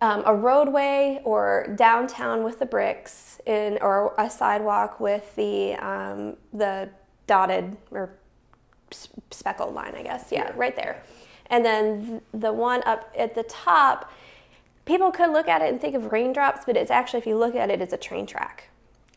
um, 0.00 0.22
a 0.24 0.34
roadway 0.34 1.20
or 1.24 1.74
downtown 1.76 2.44
with 2.44 2.58
the 2.58 2.66
bricks, 2.66 3.40
in 3.44 3.78
or 3.82 4.14
a 4.18 4.30
sidewalk 4.30 5.00
with 5.00 5.36
the 5.36 5.74
um, 5.74 6.36
the 6.52 6.88
dotted 7.26 7.76
or 7.90 8.17
speckled 9.30 9.74
line, 9.74 9.94
I 9.94 10.02
guess. 10.02 10.30
Yeah, 10.30 10.52
right 10.56 10.74
there. 10.74 11.02
And 11.50 11.64
then 11.64 12.20
the 12.32 12.52
one 12.52 12.82
up 12.84 13.10
at 13.16 13.34
the 13.34 13.42
top, 13.44 14.12
people 14.84 15.10
could 15.10 15.30
look 15.30 15.48
at 15.48 15.62
it 15.62 15.70
and 15.70 15.80
think 15.80 15.94
of 15.94 16.12
raindrops, 16.12 16.64
but 16.66 16.76
it's 16.76 16.90
actually, 16.90 17.20
if 17.20 17.26
you 17.26 17.36
look 17.36 17.54
at 17.54 17.70
it, 17.70 17.80
it's 17.80 17.92
a 17.92 17.98
train 17.98 18.26
track. 18.26 18.68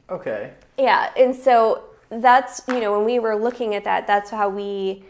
Okay. 0.09 0.51
Yeah, 0.77 1.11
and 1.17 1.35
so 1.35 1.83
that's, 2.09 2.61
you 2.67 2.79
know, 2.79 2.95
when 2.95 3.05
we 3.05 3.19
were 3.19 3.35
looking 3.35 3.75
at 3.75 3.83
that, 3.85 4.07
that's 4.07 4.29
how 4.29 4.49
we 4.49 5.03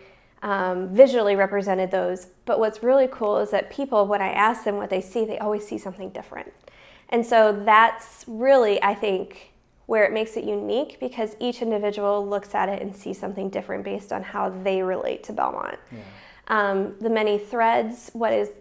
um, 0.43 0.89
visually 0.93 1.35
represented 1.35 1.91
those. 1.91 2.27
But 2.45 2.59
what's 2.59 2.83
really 2.83 3.07
cool 3.11 3.37
is 3.37 3.51
that 3.51 3.71
people, 3.71 4.07
when 4.07 4.21
I 4.21 4.31
ask 4.31 4.63
them 4.63 4.77
what 4.77 4.89
they 4.89 5.01
see, 5.01 5.25
they 5.25 5.37
always 5.39 5.67
see 5.67 5.77
something 5.77 6.09
different. 6.09 6.51
And 7.09 7.25
so 7.25 7.61
that's 7.65 8.23
really, 8.27 8.81
I 8.81 8.93
think, 8.95 9.50
where 9.91 10.05
it 10.05 10.13
makes 10.13 10.37
it 10.37 10.45
unique 10.45 10.97
because 11.01 11.35
each 11.41 11.61
individual 11.61 12.25
looks 12.25 12.55
at 12.55 12.69
it 12.69 12.81
and 12.81 12.95
sees 12.95 13.19
something 13.19 13.49
different 13.49 13.83
based 13.83 14.13
on 14.13 14.23
how 14.23 14.47
they 14.63 14.81
relate 14.81 15.21
to 15.21 15.33
Belmont. 15.33 15.77
Yeah. 15.91 15.99
Um, 16.47 16.95
the 17.01 17.09
many 17.09 17.37
threads, 17.37 18.09
what 18.13 18.31
is 18.31 18.51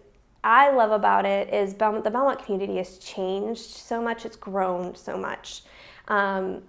I 0.43 0.71
love 0.71 0.91
about 0.91 1.25
it 1.25 1.53
is 1.53 1.73
Belmont, 1.73 2.03
the 2.03 2.11
Belmont 2.11 2.43
community 2.43 2.75
has 2.79 2.97
changed 2.97 3.61
so 3.61 4.01
much, 4.01 4.25
it's 4.25 4.35
grown 4.35 4.93
so 4.93 5.17
much. 5.17 5.61
Um, 6.09 6.63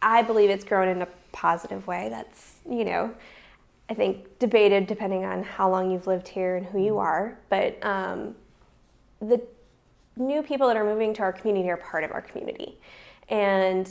I 0.00 0.22
believe 0.22 0.48
it's 0.48 0.64
grown 0.64 0.86
in 0.86 1.02
a 1.02 1.08
positive 1.32 1.88
way. 1.88 2.10
That's, 2.10 2.58
you 2.64 2.84
know, 2.84 3.12
I 3.88 3.94
think 3.94 4.38
debated 4.38 4.86
depending 4.86 5.24
on 5.24 5.42
how 5.42 5.68
long 5.68 5.90
you've 5.90 6.06
lived 6.06 6.28
here 6.28 6.54
and 6.54 6.64
who 6.64 6.78
you 6.78 6.92
mm-hmm. 6.92 6.98
are. 6.98 7.38
But 7.48 7.84
um, 7.84 8.36
the 9.20 9.42
new 10.16 10.42
people 10.42 10.68
that 10.68 10.76
are 10.76 10.84
moving 10.84 11.14
to 11.14 11.22
our 11.22 11.32
community 11.32 11.70
are 11.70 11.76
part 11.76 12.04
of 12.04 12.12
our 12.12 12.20
community. 12.20 12.78
And 13.28 13.88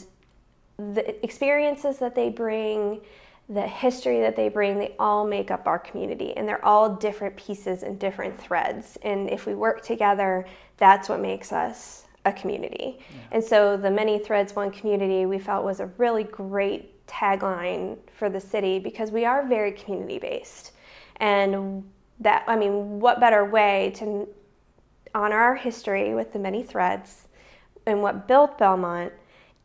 the 0.77 1.23
experiences 1.23 1.97
that 1.99 2.15
they 2.15 2.29
bring, 2.29 3.01
the 3.49 3.67
history 3.67 4.19
that 4.21 4.35
they 4.35 4.49
bring, 4.49 4.77
they 4.77 4.95
all 4.99 5.25
make 5.25 5.51
up 5.51 5.67
our 5.67 5.79
community. 5.79 6.35
And 6.38 6.47
they're 6.47 6.63
all 6.63 6.95
different 6.95 7.35
pieces 7.35 7.83
and 7.83 7.99
different 7.99 8.39
threads. 8.39 8.97
And 9.03 9.29
if 9.29 9.45
we 9.45 9.55
work 9.55 9.81
together, 9.81 10.45
that's 10.77 11.09
what 11.09 11.19
makes 11.19 11.51
us 11.51 12.05
a 12.25 12.33
community. 12.33 12.99
Yeah. 12.99 13.17
And 13.31 13.43
so 13.43 13.77
the 13.77 13.91
Many 13.91 14.19
Threads 14.19 14.55
One 14.55 14.71
Community 14.71 15.25
we 15.25 15.39
felt 15.39 15.63
was 15.63 15.79
a 15.79 15.88
really 15.97 16.23
great 16.23 17.05
tagline 17.07 17.97
for 18.13 18.29
the 18.29 18.39
city 18.39 18.77
because 18.77 19.11
we 19.11 19.25
are 19.25 19.47
very 19.47 19.71
community 19.71 20.19
based. 20.19 20.73
And 21.17 21.83
that, 22.19 22.43
I 22.47 22.55
mean, 22.55 22.99
what 22.99 23.19
better 23.19 23.45
way 23.45 23.93
to 23.95 24.27
honor 25.13 25.38
our 25.38 25.56
history 25.56 26.13
with 26.13 26.34
the 26.34 26.39
many 26.39 26.63
threads 26.63 27.28
and 27.86 28.01
what 28.01 28.28
built 28.28 28.58
Belmont 28.58 29.12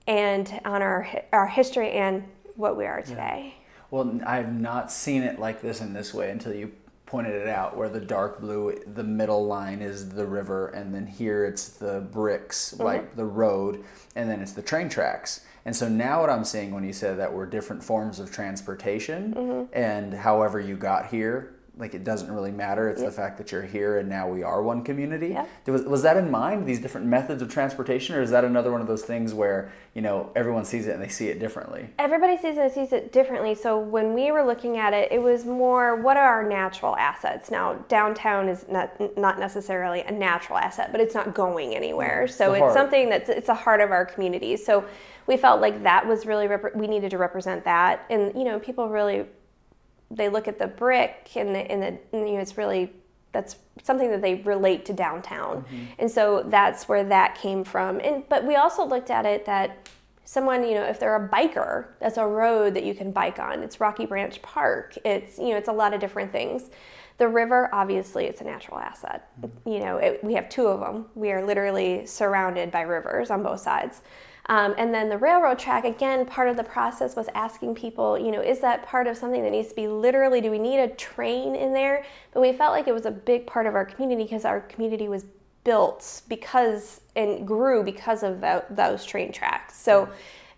and 0.07 0.61
honor 0.65 0.87
our, 1.33 1.41
our 1.41 1.47
history 1.47 1.93
and 1.93 2.25
what 2.57 2.77
we 2.77 2.87
are 2.87 3.03
today. 3.03 3.55
Yeah. 3.57 3.65
Well, 3.91 4.21
I've 4.27 4.53
not 4.53 4.91
seen 4.91 5.23
it 5.23 5.39
like 5.39 5.63
this 5.63 5.81
in 5.81 5.93
this 5.93 6.13
way 6.13 6.31
until 6.31 6.55
you 6.55 6.73
pointed 7.07 7.35
it 7.35 7.49
out, 7.49 7.77
where 7.77 7.89
the 7.89 8.01
dark 8.01 8.41
blue, 8.41 8.77
the 8.87 9.05
middle 9.05 9.47
line 9.47 9.81
is 9.81 10.09
the 10.09 10.27
river, 10.27 10.69
and 10.69 10.93
then 10.93 11.07
here 11.07 11.45
it's 11.45 11.69
the 11.69 12.01
bricks, 12.11 12.73
mm-hmm. 12.73 12.83
like 12.83 13.15
the 13.15 13.25
road, 13.25 13.85
and 14.17 14.29
then 14.29 14.41
it's 14.41 14.53
the 14.53 14.63
train 14.63 14.89
tracks. 14.89 15.45
And 15.65 15.77
so 15.77 15.89
now 15.89 16.23
what 16.23 16.31
I'm 16.31 16.45
seeing 16.45 16.75
when 16.75 16.83
you 16.83 16.93
said 16.93 17.19
that 17.19 17.33
we're 17.33 17.47
different 17.47 17.85
forms 17.85 18.19
of 18.19 18.33
transportation, 18.33 19.35
mm-hmm. 19.35 19.73
and 19.73 20.13
however 20.13 20.59
you 20.59 20.77
got 20.77 21.07
here, 21.07 21.54
like 21.77 21.95
it 21.95 22.05
doesn't 22.05 22.33
really 22.33 22.53
matter. 22.53 22.89
It's 22.89 23.01
yep. 23.01 23.11
the 23.11 23.17
fact 23.17 23.39
that 23.39 23.51
you're 23.51 23.63
here 23.63 23.99
and 23.99 24.09
now 24.09 24.29
we 24.29 24.43
are 24.43 24.63
one 24.63 24.85
community. 24.85 25.29
Yep. 25.29 25.49
Was, 25.67 25.83
was 25.83 26.03
that 26.03 26.17
in 26.17 26.31
mind, 26.31 26.67
these 26.67 26.81
different 26.81 27.07
methods 27.07 27.43
of 27.43 27.51
transportation, 27.51 28.15
or 28.15 28.23
is 28.23 28.31
that 28.31 28.45
another 28.45 28.71
one 28.71 28.81
of 28.81 28.87
those 28.87 29.03
things 29.03 29.35
where, 29.35 29.73
you 29.93 30.01
know, 30.01 30.31
everyone 30.37 30.65
sees 30.65 30.87
it 30.87 30.93
and 30.93 31.03
they 31.03 31.09
see 31.09 31.29
it 31.29 31.41
differently? 31.41 31.89
Everybody 31.99 32.37
sees 32.37 32.57
it 32.57 32.61
and 32.61 32.73
sees 32.73 32.93
it 32.93 33.13
differently. 33.13 33.55
So 33.55 33.79
when 33.79 34.15
we 34.15 34.31
were 34.31 34.45
looking 34.45 34.77
at 34.77 34.95
it, 34.95 35.11
it 35.11 35.21
was 35.21 35.45
more 35.45 35.97
what 35.97 36.17
are 36.17 36.43
our 36.43 36.49
natural 36.49 36.97
assets? 36.97 37.51
Now, 37.51 37.75
downtown 37.89 38.49
is 38.49 38.67
not, 38.69 39.19
not 39.19 39.39
necessarily 39.39 40.03
a 40.03 40.13
natural 40.13 40.59
asset, 40.59 40.93
but 40.93 41.01
it's 41.01 41.15
not 41.15 41.35
going 41.35 41.75
anywhere. 41.75 42.29
So 42.29 42.53
it's, 42.53 42.65
it's 42.65 42.75
something 42.75 43.09
that's, 43.09 43.29
it's 43.29 43.49
a 43.49 43.55
heart 43.55 43.81
of 43.81 43.91
our 43.91 44.05
community. 44.05 44.57
So 44.57 44.85
we 45.27 45.37
felt 45.37 45.61
like 45.61 45.83
that 45.83 46.07
was 46.07 46.27
really, 46.27 46.47
rep- 46.47 46.77
we 46.77 46.87
needed 46.87 47.11
to 47.11 47.19
represent 47.19 47.65
that. 47.65 48.05
And, 48.11 48.33
you 48.37 48.45
know, 48.45 48.61
people 48.61 48.89
really 48.89 49.27
they 50.15 50.29
look 50.29 50.49
at 50.49 50.59
the 50.59 50.67
brick 50.67 51.31
and 51.37 51.55
the, 51.55 51.59
and 51.59 51.83
the 51.83 51.87
and, 52.13 52.29
you 52.29 52.35
know 52.35 52.41
it's 52.41 52.57
really 52.57 52.93
that's 53.33 53.57
something 53.83 54.11
that 54.11 54.23
they 54.23 54.37
relate 54.37 54.85
to 54.87 54.93
downtown. 54.93 55.63
Mm-hmm. 55.63 55.85
and 55.99 56.11
so 56.11 56.45
that's 56.47 56.89
where 56.89 57.05
that 57.05 57.35
came 57.35 57.65
from. 57.65 58.01
And 58.01 58.29
but 58.29 58.45
we 58.45 58.55
also 58.55 58.85
looked 58.87 59.11
at 59.11 59.27
it 59.27 59.45
that 59.47 59.89
someone 60.25 60.67
you 60.67 60.75
know 60.75 60.85
if 60.85 60.99
they're 60.99 61.17
a 61.23 61.29
biker 61.29 61.89
that's 62.01 62.17
a 62.17 62.27
road 62.27 62.75
that 62.75 62.85
you 62.85 62.95
can 62.95 63.11
bike 63.11 63.39
on. 63.39 63.63
It's 63.63 63.81
rocky 63.81 64.07
branch 64.07 64.41
park. 64.43 64.97
It's 65.05 65.39
you 65.39 65.51
know 65.51 65.57
it's 65.57 65.69
a 65.69 65.73
lot 65.73 65.93
of 65.93 66.01
different 66.01 66.33
things. 66.33 66.71
The 67.19 67.29
river 67.29 67.69
obviously 67.73 68.27
it's 68.27 68.41
a 68.41 68.45
natural 68.45 68.79
asset. 68.79 69.29
Mm-hmm. 69.41 69.69
you 69.69 69.81
know 69.81 69.97
it, 69.99 70.23
we 70.23 70.35
have 70.35 70.49
two 70.49 70.67
of 70.67 70.81
them 70.81 71.07
we 71.15 71.33
are 71.33 71.45
literally 71.45 72.07
surrounded 72.07 72.71
by 72.71 72.83
rivers 72.83 73.31
on 73.31 73.43
both 73.43 73.61
sides 73.61 74.03
um, 74.47 74.75
and 74.77 74.93
then 74.93 75.09
the 75.09 75.17
railroad 75.17 75.59
track, 75.59 75.85
again, 75.85 76.27
part 76.27 76.49
of 76.49 76.57
the 76.57 76.65
process 76.65 77.17
was 77.17 77.29
asking 77.35 77.75
people, 77.75 78.19
you 78.19 78.31
know, 78.31 78.43
is 78.43 78.61
that 78.61 78.85
part 78.85 79.07
of 79.07 79.17
something 79.17 79.43
that 79.43 79.51
needs 79.51 79.69
to 79.69 79.75
be 79.75 79.89
literally, 79.89 80.41
do 80.41 80.51
we 80.51 80.59
need 80.59 80.81
a 80.81 80.89
train 80.89 81.55
in 81.55 81.73
there? 81.73 82.05
But 82.33 82.41
we 82.41 82.53
felt 82.53 82.73
like 82.73 82.87
it 82.87 82.93
was 82.93 83.07
a 83.07 83.11
big 83.11 83.47
part 83.47 83.67
of 83.67 83.75
our 83.75 83.87
community 83.87 84.25
because 84.25 84.45
our 84.45 84.61
community 84.61 85.09
was 85.09 85.25
built 85.65 86.23
because 86.29 87.01
and 87.17 87.47
grew 87.47 87.83
because 87.83 88.23
of 88.23 88.43
that, 88.43 88.75
those 88.77 89.05
train 89.05 89.33
tracks. 89.33 89.77
So, 89.77 90.11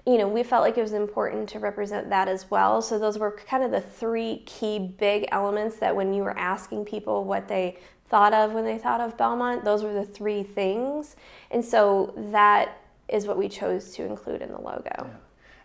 you 0.05 0.19
know, 0.19 0.27
we 0.27 0.43
felt 0.43 0.63
like 0.63 0.77
it 0.79 0.83
was 0.83 0.93
important 0.93 1.49
to 1.51 1.61
represent 1.61 2.11
that 2.11 2.27
as 2.27 2.51
well. 2.51 2.83
So 2.83 2.99
those 2.99 3.19
were 3.19 3.31
kind 3.31 3.63
of 3.63 3.71
the 3.71 3.81
three 3.81 4.43
key 4.47 4.81
big 4.81 5.29
elements 5.31 5.77
that 5.77 5.95
when 5.95 6.13
you 6.13 6.23
were 6.23 6.37
asking 6.37 6.87
people 6.87 7.25
what 7.25 7.47
they 7.47 7.79
thought 8.09 8.33
of 8.33 8.53
when 8.53 8.65
they 8.65 8.79
thought 8.79 9.01
of 9.01 9.17
Belmont, 9.17 9.65
those 9.65 9.83
were 9.83 9.93
the 9.93 10.05
three 10.05 10.43
things. 10.43 11.17
And 11.51 11.65
so 11.65 12.15
that 12.17 12.81
is 13.09 13.27
what 13.27 13.39
we 13.39 13.49
chose 13.49 13.95
to 13.95 14.05
include 14.05 14.43
in 14.43 14.51
the 14.51 14.61
logo. 14.61 14.91
Yeah. 14.99 15.07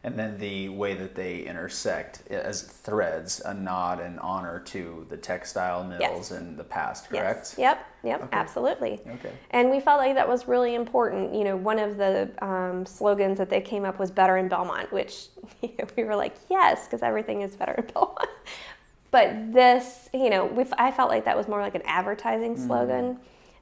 And 0.03 0.17
then 0.17 0.39
the 0.39 0.69
way 0.69 0.95
that 0.95 1.13
they 1.13 1.41
intersect 1.41 2.27
as 2.31 2.63
threads, 2.63 3.39
a 3.45 3.53
nod 3.53 3.99
and 3.99 4.19
honor 4.19 4.59
to 4.65 5.05
the 5.09 5.17
textile 5.17 5.83
mills 5.83 6.01
yes. 6.01 6.31
in 6.31 6.57
the 6.57 6.63
past, 6.63 7.09
correct? 7.09 7.55
Yes. 7.55 7.55
Yep, 7.59 7.87
yep, 8.03 8.21
okay. 8.23 8.29
absolutely. 8.31 8.99
Okay. 9.07 9.31
And 9.51 9.69
we 9.69 9.79
felt 9.79 9.99
like 9.99 10.15
that 10.15 10.27
was 10.27 10.47
really 10.47 10.73
important. 10.73 11.35
You 11.35 11.43
know, 11.43 11.55
one 11.55 11.77
of 11.77 11.97
the 11.97 12.31
um, 12.41 12.83
slogans 12.83 13.37
that 13.37 13.51
they 13.51 13.61
came 13.61 13.85
up 13.85 13.99
was 13.99 14.09
better 14.09 14.37
in 14.37 14.47
Belmont, 14.47 14.91
which 14.91 15.27
you 15.61 15.69
know, 15.79 15.85
we 15.95 16.03
were 16.03 16.15
like, 16.15 16.35
yes, 16.49 16.85
because 16.85 17.03
everything 17.03 17.41
is 17.41 17.55
better 17.55 17.73
in 17.73 17.85
Belmont. 17.93 18.29
but 19.11 19.53
this, 19.53 20.09
you 20.15 20.31
know, 20.31 20.45
we 20.45 20.65
I 20.79 20.89
felt 20.89 21.11
like 21.11 21.25
that 21.25 21.37
was 21.37 21.47
more 21.47 21.61
like 21.61 21.75
an 21.75 21.83
advertising 21.85 22.55
mm-hmm. 22.55 22.67
slogan. 22.67 23.15
Mm 23.15 23.19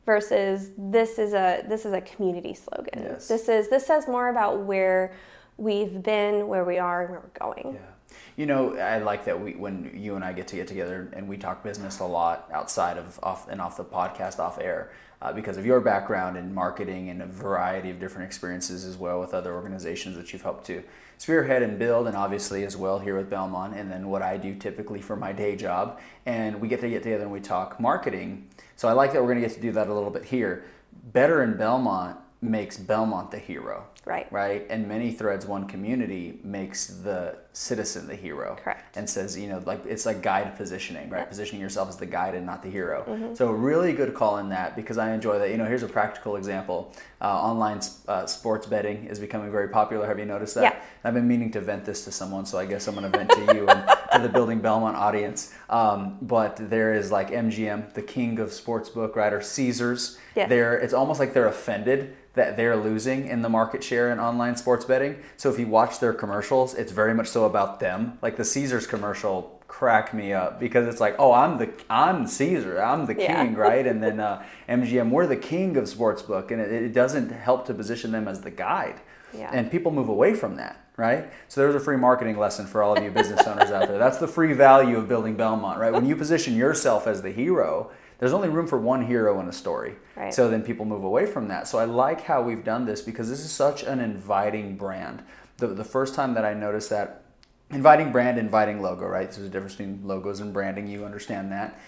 versus 0.10 0.72
this 0.76 1.20
is 1.20 1.34
a 1.34 1.64
this 1.68 1.86
is 1.86 1.94
a 1.94 2.02
community 2.02 2.56
slogan. 2.56 3.04
Yes. 3.04 3.28
This 3.28 3.48
is 3.48 3.70
this 3.70 3.86
says 3.86 4.08
more 4.08 4.30
about 4.30 4.62
where 4.62 5.14
we've 5.58 6.02
been, 6.02 6.48
where 6.48 6.66
we 6.66 6.80
are, 6.80 7.04
and 7.04 7.12
where 7.12 7.20
we're 7.20 7.48
going. 7.48 7.76
Yeah. 7.76 8.16
You 8.36 8.48
know, 8.48 8.76
I 8.76 8.98
like 8.98 9.26
that 9.26 9.40
we 9.40 9.52
when 9.52 9.92
you 9.94 10.16
and 10.16 10.26
I 10.26 10.34
get 10.34 10.48
to 10.48 10.56
get 10.56 10.68
together 10.68 11.12
and 11.14 11.28
we 11.28 11.38
talk 11.38 11.64
business 11.64 12.00
a 12.00 12.06
lot 12.06 12.50
outside 12.52 12.98
of 12.98 13.20
off 13.22 13.48
and 13.50 13.62
off 13.62 13.78
the 13.78 13.86
podcast 13.86 14.40
off 14.40 14.60
air. 14.60 14.92
Uh, 15.22 15.34
because 15.34 15.58
of 15.58 15.66
your 15.66 15.82
background 15.82 16.38
in 16.38 16.54
marketing 16.54 17.10
and 17.10 17.22
a 17.22 17.26
variety 17.28 17.90
of 17.90 18.00
different 18.00 18.26
experiences 18.26 18.86
as 18.86 18.96
well 18.96 19.20
with 19.20 19.34
other 19.34 19.54
organizations 19.54 20.16
that 20.16 20.32
you've 20.32 20.42
helped 20.42 20.66
to 20.66 20.82
spearhead 21.20 21.62
and 21.62 21.78
build, 21.78 22.08
and 22.08 22.16
obviously 22.16 22.64
as 22.64 22.76
well 22.76 22.98
here 22.98 23.16
with 23.16 23.30
Belmont, 23.30 23.76
and 23.76 23.92
then 23.92 24.08
what 24.08 24.22
I 24.22 24.38
do 24.38 24.56
typically 24.56 25.02
for 25.02 25.16
my 25.16 25.34
day 25.34 25.56
job. 25.56 26.00
And 26.26 26.60
we 26.60 26.68
get 26.68 26.80
to 26.80 26.90
get 26.90 27.04
together 27.04 27.24
and 27.24 27.32
we 27.32 27.42
talk 27.42 27.80
marketing. 27.80 28.48
So 28.78 28.88
I 28.88 28.94
like 28.94 29.14
that 29.14 29.22
we're 29.22 29.34
going 29.34 29.42
to 29.42 29.48
get 29.48 29.54
to 29.56 29.62
do 29.62 29.74
that 29.74 29.90
a 29.90 29.94
little 29.94 30.10
bit 30.10 30.24
here. 30.24 30.64
Better 31.12 31.44
in 31.44 31.58
Belmont 31.58 32.18
makes 32.42 32.78
Belmont 32.78 33.32
the 33.32 33.38
hero. 33.38 33.86
Right. 34.06 34.32
Right. 34.32 34.66
And 34.70 34.88
many 34.88 35.12
threads 35.12 35.46
one 35.46 35.68
community 35.68 36.40
makes 36.44 36.88
the 36.88 37.38
citizen 37.52 38.08
the 38.08 38.16
hero. 38.16 38.58
Correct. 38.64 38.96
And 38.96 39.10
says, 39.10 39.38
you 39.38 39.50
know, 39.50 39.62
like 39.66 39.86
it's 39.86 40.06
like 40.06 40.22
guide 40.22 40.56
positioning, 40.56 41.10
right? 41.10 41.28
Positioning 41.28 41.62
yourself 41.62 41.90
as 41.90 41.98
the 41.98 42.06
guide 42.06 42.34
and 42.34 42.46
not 42.46 42.64
the 42.64 42.70
hero. 42.70 43.04
Mm-hmm. 43.08 43.36
So 43.36 43.52
really 43.52 43.92
good 43.92 44.14
call 44.14 44.38
in 44.38 44.50
that 44.50 44.76
because 44.76 44.98
I 44.98 45.14
enjoy 45.14 45.38
that. 45.40 45.52
You 45.52 45.58
know, 45.58 45.66
here's 45.66 45.84
a 45.84 45.88
practical 45.88 46.38
example. 46.38 46.94
Uh, 47.22 47.26
online 47.26 47.82
uh, 48.08 48.26
sports 48.26 48.66
betting 48.66 49.06
is 49.06 49.20
becoming 49.20 49.52
very 49.52 49.68
popular. 49.68 50.08
Have 50.08 50.18
you 50.18 50.26
noticed 50.26 50.56
that? 50.56 50.64
Yeah. 50.64 50.82
I've 51.04 51.14
been 51.14 51.28
meaning 51.28 51.52
to 51.52 51.62
vent 51.62 51.86
this 51.86 52.06
to 52.06 52.12
someone, 52.12 52.46
so 52.46 52.58
I 52.58 52.66
guess 52.66 52.88
I'm 52.88 52.96
going 52.96 53.12
to 53.12 53.18
vent 53.18 53.30
to 53.32 53.54
you. 53.54 53.68
And 53.68 53.84
to 54.14 54.20
the 54.20 54.30
Building 54.30 54.60
Belmont 54.60 54.96
audience. 54.96 55.54
Um, 55.70 56.18
but 56.22 56.58
there 56.58 56.94
is 56.94 57.12
like 57.12 57.30
MGM, 57.30 57.94
the 57.94 58.02
king 58.02 58.40
of 58.40 58.50
sportsbook, 58.50 59.16
right? 59.16 59.32
Or 59.34 59.42
Caesars. 59.42 60.18
Yes. 60.36 60.50
They're, 60.50 60.76
it's 60.78 60.94
almost 60.94 61.20
like 61.20 61.34
they're 61.34 61.48
offended 61.48 62.16
that 62.34 62.56
they're 62.58 62.78
losing 62.78 63.28
in 63.28 63.42
the 63.42 63.50
market 63.50 63.84
share 63.84 64.12
in 64.12 64.20
online 64.20 64.56
sports 64.56 64.86
betting. 64.86 65.18
So 65.38 65.50
if 65.52 65.60
you 65.60 65.68
watch 65.68 66.00
their 66.00 66.14
commercials, 66.14 66.74
it's 66.76 66.92
very 66.92 67.14
much 67.14 67.28
so 67.28 67.46
about 67.46 67.80
them. 67.80 68.18
Like 68.22 68.38
the 68.38 68.46
Caesars 68.46 68.88
commercial 68.88 69.60
crack 69.68 70.14
me 70.14 70.34
up 70.34 70.60
because 70.60 70.88
it's 70.88 71.00
like, 71.00 71.16
oh, 71.20 71.32
I'm 71.32 71.58
the 71.58 71.70
I'm 71.90 72.26
Caesar, 72.28 72.82
I'm 72.82 73.06
the 73.06 73.16
Yeah. 73.16 73.44
king, 73.44 73.56
right? 73.56 73.86
And 73.86 74.02
then 74.02 74.20
uh, 74.20 74.44
MGM, 74.68 75.10
we're 75.12 75.28
the 75.28 75.36
king 75.36 75.78
of 75.78 75.84
sportsbook, 75.86 76.50
and 76.52 76.60
it, 76.60 76.72
it 76.72 76.94
doesn't 76.94 77.30
help 77.30 77.66
to 77.68 77.74
position 77.74 78.12
them 78.12 78.28
as 78.28 78.42
the 78.42 78.52
guide. 78.52 79.00
Yeah. 79.34 79.50
And 79.54 79.72
people 79.72 79.92
move 79.92 80.10
away 80.10 80.34
from 80.34 80.56
that, 80.58 80.84
right? 80.98 81.32
So 81.48 81.62
there's 81.62 81.76
a 81.76 81.80
free 81.80 81.98
marketing 81.98 82.38
lesson 82.38 82.66
for 82.66 82.84
all 82.84 82.98
of 82.98 83.04
you 83.04 83.12
business 83.12 83.46
owners 83.46 83.72
out 83.72 83.88
there. 83.88 83.98
That's 83.98 84.18
the 84.18 84.28
free 84.28 84.54
value 84.54 84.98
of 84.98 85.08
building 85.08 85.36
Belmont, 85.36 85.80
right? 85.80 85.94
When 85.94 86.06
you 86.06 86.16
position 86.16 86.56
yourself 86.56 87.08
as 87.08 87.22
the 87.22 87.32
hero, 87.32 87.92
there's 88.20 88.34
only 88.34 88.50
room 88.50 88.68
for 88.68 88.78
one 88.78 89.06
hero 89.06 89.40
in 89.40 89.48
a 89.48 89.54
story. 89.54 89.96
Right. 90.16 90.34
So 90.34 90.50
then 90.50 90.62
people 90.62 90.86
move 90.86 91.04
away 91.04 91.26
from 91.26 91.48
that. 91.48 91.68
So 91.68 91.80
I 91.80 91.86
like 91.86 92.22
how 92.22 92.42
we've 92.42 92.64
done 92.64 92.86
this 92.86 93.02
because 93.02 93.30
this 93.30 93.40
is 93.40 93.52
such 93.52 93.84
an 93.84 94.00
inviting 94.00 94.76
brand. 94.76 95.24
The, 95.58 95.68
the 95.68 95.86
first 95.86 96.16
time 96.16 96.34
that 96.34 96.46
I 96.46 96.54
noticed 96.54 96.90
that 96.90 97.24
inviting 97.70 98.12
brand, 98.12 98.38
inviting 98.38 98.82
logo, 98.82 99.06
right? 99.06 99.32
There's 99.32 99.48
a 99.48 99.50
difference 99.50 99.76
between 99.76 100.02
logos 100.04 100.40
and 100.40 100.54
branding. 100.54 100.88
You 100.88 101.06
understand 101.06 101.52
that. 101.52 101.80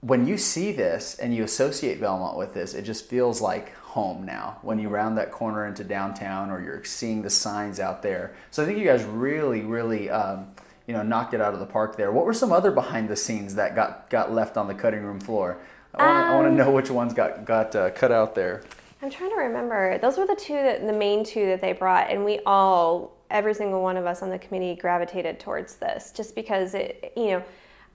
When 0.00 0.26
you 0.26 0.36
see 0.36 0.70
this 0.70 1.18
and 1.18 1.34
you 1.34 1.44
associate 1.44 2.00
Belmont 2.00 2.36
with 2.36 2.54
this, 2.54 2.74
it 2.74 2.82
just 2.82 3.06
feels 3.06 3.40
like 3.40 3.74
home 3.98 4.20
now. 4.24 4.46
When 4.62 4.78
you 4.78 4.88
round 4.88 5.18
that 5.18 5.30
corner 5.40 5.66
into 5.66 5.84
downtown, 5.84 6.50
or 6.50 6.58
you're 6.62 6.84
seeing 6.84 7.22
the 7.22 7.30
signs 7.30 7.80
out 7.80 8.02
there. 8.02 8.24
So 8.52 8.62
I 8.62 8.66
think 8.66 8.78
you 8.78 8.84
guys 8.84 9.04
really, 9.04 9.62
really, 9.62 10.08
um, 10.08 10.46
you 10.86 10.94
know, 10.94 11.02
knocked 11.02 11.34
it 11.34 11.40
out 11.40 11.52
of 11.54 11.60
the 11.60 11.66
park 11.66 11.96
there. 11.96 12.10
What 12.12 12.24
were 12.24 12.34
some 12.34 12.52
other 12.52 12.70
behind 12.70 13.08
the 13.08 13.16
scenes 13.16 13.54
that 13.56 13.74
got 13.74 13.90
got 14.08 14.32
left 14.32 14.56
on 14.56 14.66
the 14.68 14.74
cutting 14.74 15.02
room 15.08 15.20
floor? 15.20 15.58
I 15.94 16.34
want, 16.34 16.44
to 16.44 16.50
Um, 16.50 16.56
know 16.56 16.70
which 16.70 16.90
ones 16.90 17.12
got 17.12 17.44
got 17.44 17.74
uh, 17.74 17.90
cut 17.90 18.12
out 18.12 18.34
there. 18.34 18.62
I'm 19.02 19.10
trying 19.10 19.30
to 19.30 19.36
remember. 19.36 19.98
Those 19.98 20.16
were 20.18 20.26
the 20.26 20.36
two 20.36 20.54
that 20.54 20.86
the 20.86 20.92
main 20.92 21.24
two 21.24 21.46
that 21.46 21.60
they 21.60 21.72
brought, 21.72 22.10
and 22.10 22.24
we 22.24 22.40
all, 22.46 23.16
every 23.30 23.54
single 23.54 23.82
one 23.82 23.96
of 23.96 24.06
us 24.06 24.22
on 24.22 24.30
the 24.30 24.38
committee, 24.38 24.74
gravitated 24.74 25.40
towards 25.40 25.76
this, 25.76 26.12
just 26.18 26.34
because 26.34 26.74
it, 26.74 27.12
you 27.16 27.30
know, 27.32 27.42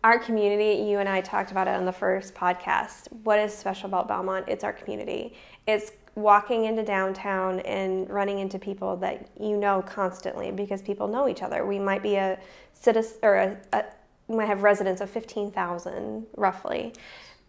our 0.04 0.20
community. 0.20 0.72
You 0.90 1.00
and 1.00 1.08
I 1.08 1.22
talked 1.22 1.52
about 1.52 1.68
it 1.68 1.76
on 1.76 1.86
the 1.86 1.98
first 2.06 2.34
podcast. 2.36 3.12
What 3.24 3.40
is 3.40 3.54
special 3.54 3.88
about 3.88 4.08
Belmont? 4.08 4.46
It's 4.48 4.64
our 4.64 4.74
community. 4.74 5.36
It's 5.68 5.92
walking 6.16 6.66
into 6.66 6.84
downtown 6.84 7.60
and 7.62 8.10
running 8.10 8.40
into 8.40 8.60
people 8.60 8.96
that 8.98 9.28
you 9.40 9.58
know 9.58 9.82
constantly 9.82 10.52
because 10.52 10.82
people 10.82 11.08
know 11.08 11.28
each 11.28 11.42
other. 11.42 11.66
We 11.66 11.80
might 11.80 12.04
be 12.04 12.16
a 12.16 12.40
citizen 12.74 13.18
or 13.24 13.36
a, 13.36 13.58
a 13.74 13.86
we 14.28 14.38
might 14.38 14.48
have 14.48 14.64
residents 14.64 15.02
of 15.02 15.10
fifteen 15.10 15.52
thousand 15.52 16.26
roughly, 16.38 16.94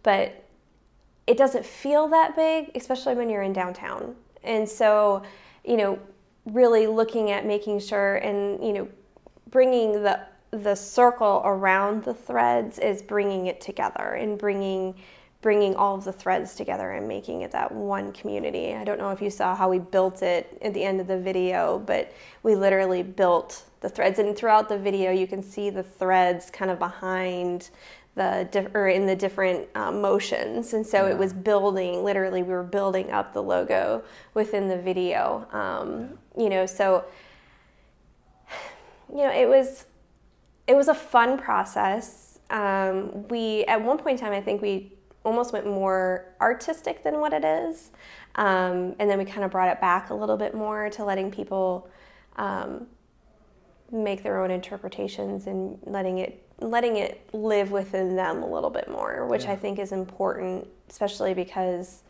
but 0.03 0.43
it 1.27 1.37
doesn't 1.37 1.65
feel 1.65 2.07
that 2.09 2.35
big, 2.35 2.71
especially 2.75 3.15
when 3.15 3.29
you're 3.29 3.41
in 3.41 3.53
downtown. 3.53 4.15
And 4.43 4.67
so, 4.67 5.23
you 5.63 5.77
know, 5.77 5.99
really 6.45 6.85
looking 6.85 7.31
at 7.31 7.45
making 7.45 7.79
sure 7.79 8.17
and, 8.17 8.63
you 8.63 8.73
know, 8.73 8.87
bringing 9.49 10.03
the 10.03 10.19
the 10.51 10.75
circle 10.75 11.41
around 11.43 12.03
the 12.03 12.13
threads 12.13 12.79
is 12.79 13.01
bringing 13.01 13.47
it 13.47 13.59
together 13.59 14.13
and 14.13 14.37
bringing 14.37 14.95
bringing 15.45 15.75
all 15.75 15.93
of 15.93 16.03
the 16.03 16.11
threads 16.11 16.55
together 16.55 16.93
and 16.93 17.07
making 17.07 17.43
it 17.43 17.51
that 17.51 17.71
one 17.71 18.11
community. 18.13 18.73
I 18.73 18.83
don't 18.83 18.97
know 18.97 19.11
if 19.11 19.21
you 19.21 19.29
saw 19.29 19.55
how 19.55 19.69
we 19.69 19.77
built 19.77 20.23
it 20.23 20.57
at 20.63 20.73
the 20.73 20.83
end 20.83 20.99
of 20.99 21.05
the 21.05 21.19
video, 21.19 21.77
but 21.85 22.11
we 22.41 22.55
literally 22.55 23.03
built 23.03 23.61
the 23.81 23.87
threads. 23.87 24.17
And 24.17 24.35
throughout 24.35 24.69
the 24.69 24.79
video 24.79 25.11
you 25.11 25.27
can 25.27 25.43
see 25.43 25.69
the 25.69 25.83
threads 25.83 26.49
kind 26.49 26.71
of 26.71 26.79
behind 26.79 27.69
the 28.15 28.71
or 28.73 28.87
in 28.87 29.05
the 29.05 29.15
different 29.15 29.69
um, 29.75 30.01
motions. 30.01 30.73
And 30.73 30.83
so 30.83 31.05
it 31.05 31.15
was 31.15 31.31
building 31.31 32.03
literally 32.03 32.41
we 32.41 32.49
were 32.49 32.63
building 32.63 33.11
up 33.11 33.31
the 33.31 33.43
logo 33.43 34.03
within 34.33 34.67
the 34.67 34.79
video. 34.79 35.47
Um, 35.51 36.17
you 36.35 36.49
know 36.49 36.65
so 36.65 37.05
you 39.11 39.17
know 39.17 39.31
it 39.31 39.47
was 39.47 39.85
it 40.65 40.75
was 40.75 40.87
a 40.87 40.95
fun 40.95 41.37
process. 41.37 42.39
Um, 42.49 43.27
we 43.27 43.63
at 43.65 43.79
one 43.79 43.99
point 43.99 44.19
in 44.19 44.25
time 44.25 44.33
i 44.33 44.39
think 44.39 44.61
we 44.61 44.95
almost 45.25 45.51
went 45.51 45.65
more 45.65 46.25
artistic 46.39 47.03
than 47.03 47.19
what 47.19 47.33
it 47.33 47.43
is. 47.43 47.91
Um, 48.35 48.95
and 48.99 49.09
then 49.09 49.17
we 49.17 49.25
kind 49.25 49.43
of 49.43 49.51
brought 49.51 49.69
it 49.69 49.81
back 49.81 50.09
a 50.09 50.13
little 50.13 50.37
bit 50.37 50.53
more 50.53 50.89
to 50.91 51.03
letting 51.03 51.31
people 51.31 51.89
um, 52.35 52.87
make 53.91 54.23
their 54.23 54.41
own 54.41 54.51
interpretations 54.51 55.47
and 55.47 55.79
letting 55.83 56.19
it 56.19 56.41
letting 56.59 56.95
it 56.95 57.27
live 57.33 57.71
within 57.71 58.15
them 58.15 58.41
a 58.41 58.49
little 58.49 58.69
bit 58.69 58.89
more, 58.89 59.27
which 59.27 59.45
I 59.45 59.57
think 59.57 59.77
is 59.77 59.91
important, 59.91 60.65
especially 60.89 61.33
because 61.33 62.03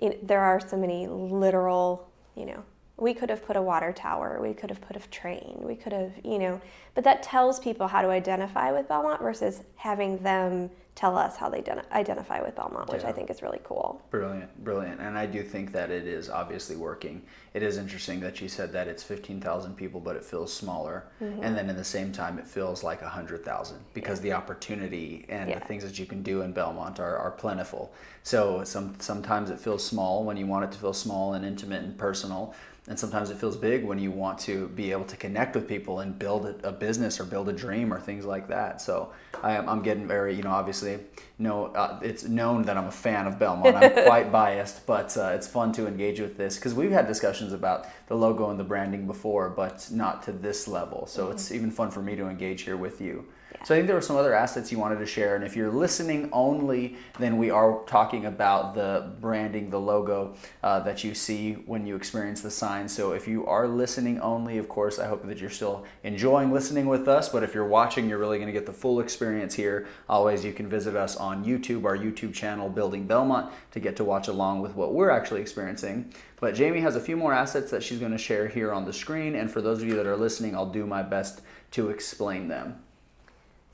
you 0.00 0.10
know, 0.10 0.16
there 0.22 0.40
are 0.40 0.60
so 0.60 0.76
many 0.76 1.06
literal, 1.06 2.06
you 2.36 2.44
know, 2.44 2.62
we 2.98 3.14
could 3.14 3.30
have 3.30 3.44
put 3.46 3.56
a 3.56 3.62
water 3.62 3.92
tower, 3.92 4.38
we 4.42 4.52
could 4.52 4.70
have 4.70 4.80
put 4.80 4.96
a 4.96 5.08
train, 5.10 5.56
we 5.62 5.76
could 5.76 5.92
have, 5.92 6.12
you 6.24 6.38
know, 6.38 6.60
but 6.94 7.04
that 7.04 7.22
tells 7.22 7.60
people 7.60 7.86
how 7.86 8.02
to 8.02 8.08
identify 8.08 8.72
with 8.72 8.88
Belmont 8.88 9.20
versus 9.20 9.62
having 9.76 10.18
them 10.18 10.68
tell 10.96 11.16
us 11.16 11.36
how 11.36 11.48
they 11.48 11.62
ident- 11.62 11.88
identify 11.92 12.40
with 12.42 12.56
Belmont, 12.56 12.90
which 12.90 13.02
Yeah. 13.02 13.10
I 13.10 13.12
think 13.12 13.30
is 13.30 13.40
really 13.40 13.60
cool. 13.62 14.02
Brilliant, 14.10 14.64
brilliant. 14.64 15.00
And 15.00 15.16
I 15.16 15.26
do 15.26 15.44
think 15.44 15.70
that 15.70 15.92
it 15.92 16.08
is 16.08 16.28
obviously 16.28 16.74
working. 16.74 17.22
It 17.54 17.62
is 17.62 17.76
interesting 17.78 18.18
that 18.18 18.40
you 18.40 18.48
said 18.48 18.72
that 18.72 18.88
it's 18.88 19.04
15,000 19.04 19.76
people, 19.76 20.00
but 20.00 20.16
it 20.16 20.24
feels 20.24 20.52
smaller. 20.52 21.04
Mm-hmm. 21.22 21.44
And 21.44 21.56
then 21.56 21.70
in 21.70 21.76
the 21.76 21.84
same 21.84 22.10
time, 22.10 22.36
it 22.36 22.48
feels 22.48 22.82
like 22.82 23.00
100,000 23.00 23.78
because 23.94 24.20
the 24.20 24.32
opportunity 24.32 25.24
and 25.28 25.48
Yeah. 25.48 25.60
the 25.60 25.66
things 25.66 25.84
that 25.84 26.00
you 26.00 26.06
can 26.06 26.24
do 26.24 26.42
in 26.42 26.50
Belmont 26.50 26.98
are, 26.98 27.16
are 27.16 27.30
plentiful. 27.30 27.92
So 28.24 28.64
some, 28.64 28.96
sometimes 28.98 29.50
it 29.50 29.60
feels 29.60 29.84
small 29.84 30.24
when 30.24 30.36
you 30.36 30.48
want 30.48 30.64
it 30.64 30.72
to 30.72 30.78
feel 30.78 30.92
small 30.92 31.34
and 31.34 31.44
intimate 31.44 31.84
and 31.84 31.96
personal. 31.96 32.56
And 32.88 32.98
sometimes 32.98 33.28
it 33.28 33.36
feels 33.36 33.56
big 33.56 33.84
when 33.84 33.98
you 33.98 34.10
want 34.10 34.38
to 34.40 34.68
be 34.68 34.92
able 34.92 35.04
to 35.04 35.16
connect 35.16 35.54
with 35.54 35.68
people 35.68 36.00
and 36.00 36.18
build 36.18 36.46
a, 36.46 36.68
a 36.68 36.72
business 36.72 37.20
or 37.20 37.24
build 37.24 37.50
a 37.50 37.52
dream 37.52 37.92
or 37.92 38.00
things 38.00 38.24
like 38.24 38.48
that. 38.48 38.80
So 38.80 39.12
I 39.42 39.52
am, 39.52 39.68
I'm 39.68 39.82
getting 39.82 40.08
very, 40.08 40.34
you 40.34 40.42
know, 40.42 40.50
obviously, 40.50 40.98
no, 41.38 41.66
uh, 41.66 42.00
it's 42.02 42.24
known 42.24 42.62
that 42.62 42.78
I'm 42.78 42.86
a 42.86 42.90
fan 42.90 43.26
of 43.26 43.38
Belmont. 43.38 43.76
I'm 43.76 43.92
quite 44.06 44.32
biased, 44.32 44.86
but 44.86 45.14
uh, 45.18 45.32
it's 45.34 45.46
fun 45.46 45.72
to 45.72 45.86
engage 45.86 46.18
with 46.18 46.38
this 46.38 46.56
because 46.56 46.72
we've 46.72 46.90
had 46.90 47.06
discussions 47.06 47.52
about 47.52 47.86
the 48.06 48.16
logo 48.16 48.48
and 48.48 48.58
the 48.58 48.64
branding 48.64 49.06
before, 49.06 49.50
but 49.50 49.86
not 49.92 50.22
to 50.22 50.32
this 50.32 50.66
level. 50.66 51.06
So 51.06 51.30
it's 51.30 51.52
even 51.52 51.70
fun 51.70 51.90
for 51.90 52.00
me 52.00 52.16
to 52.16 52.26
engage 52.26 52.62
here 52.62 52.78
with 52.78 53.02
you. 53.02 53.26
So 53.64 53.74
I 53.74 53.78
think 53.78 53.86
there 53.86 53.96
were 53.96 54.02
some 54.02 54.16
other 54.16 54.34
assets 54.34 54.70
you 54.70 54.78
wanted 54.78 54.98
to 55.00 55.06
share, 55.06 55.34
and 55.34 55.44
if 55.44 55.56
you're 55.56 55.70
listening 55.70 56.30
only, 56.32 56.96
then 57.18 57.36
we 57.36 57.50
are 57.50 57.80
talking 57.86 58.24
about 58.24 58.74
the 58.74 59.12
branding, 59.20 59.68
the 59.70 59.80
logo 59.80 60.36
uh, 60.62 60.80
that 60.80 61.02
you 61.02 61.14
see 61.14 61.54
when 61.54 61.84
you 61.84 61.96
experience 61.96 62.40
the 62.40 62.50
sign. 62.50 62.88
So 62.88 63.12
if 63.12 63.26
you 63.26 63.46
are 63.46 63.66
listening 63.66 64.20
only, 64.20 64.58
of 64.58 64.68
course, 64.68 64.98
I 64.98 65.06
hope 65.06 65.26
that 65.26 65.38
you're 65.38 65.50
still 65.50 65.84
enjoying 66.02 66.52
listening 66.52 66.86
with 66.86 67.08
us. 67.08 67.28
But 67.28 67.42
if 67.42 67.52
you're 67.52 67.66
watching, 67.66 68.08
you're 68.08 68.18
really 68.18 68.38
going 68.38 68.46
to 68.46 68.52
get 68.52 68.64
the 68.64 68.72
full 68.72 69.00
experience 69.00 69.54
here. 69.54 69.86
Always, 70.08 70.44
you 70.44 70.52
can 70.52 70.68
visit 70.68 70.94
us 70.94 71.16
on 71.16 71.44
YouTube, 71.44 71.84
our 71.84 71.96
YouTube 71.96 72.32
channel, 72.32 72.68
Building 72.68 73.06
Belmont, 73.06 73.52
to 73.72 73.80
get 73.80 73.96
to 73.96 74.04
watch 74.04 74.28
along 74.28 74.60
with 74.60 74.76
what 74.76 74.94
we're 74.94 75.10
actually 75.10 75.40
experiencing. 75.40 76.12
But 76.40 76.54
Jamie 76.54 76.80
has 76.80 76.96
a 76.96 77.00
few 77.00 77.16
more 77.16 77.32
assets 77.32 77.70
that 77.72 77.82
she's 77.82 77.98
going 77.98 78.12
to 78.12 78.18
share 78.18 78.46
here 78.46 78.72
on 78.72 78.84
the 78.84 78.92
screen, 78.92 79.34
and 79.34 79.50
for 79.50 79.60
those 79.60 79.82
of 79.82 79.88
you 79.88 79.96
that 79.96 80.06
are 80.06 80.16
listening, 80.16 80.54
I'll 80.54 80.70
do 80.70 80.86
my 80.86 81.02
best 81.02 81.42
to 81.72 81.90
explain 81.90 82.48
them. 82.48 82.80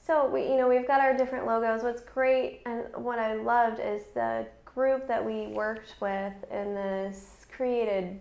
So 0.06 0.28
we, 0.28 0.42
you 0.42 0.56
know, 0.56 0.68
we've 0.68 0.86
got 0.86 1.00
our 1.00 1.16
different 1.16 1.46
logos. 1.46 1.82
What's 1.82 2.02
great 2.02 2.60
and 2.66 2.84
what 2.94 3.18
I 3.18 3.34
loved 3.34 3.80
is 3.80 4.02
the 4.12 4.46
group 4.66 5.08
that 5.08 5.24
we 5.24 5.46
worked 5.46 5.94
with 6.00 6.34
in 6.50 6.74
this 6.74 7.46
created 7.50 8.18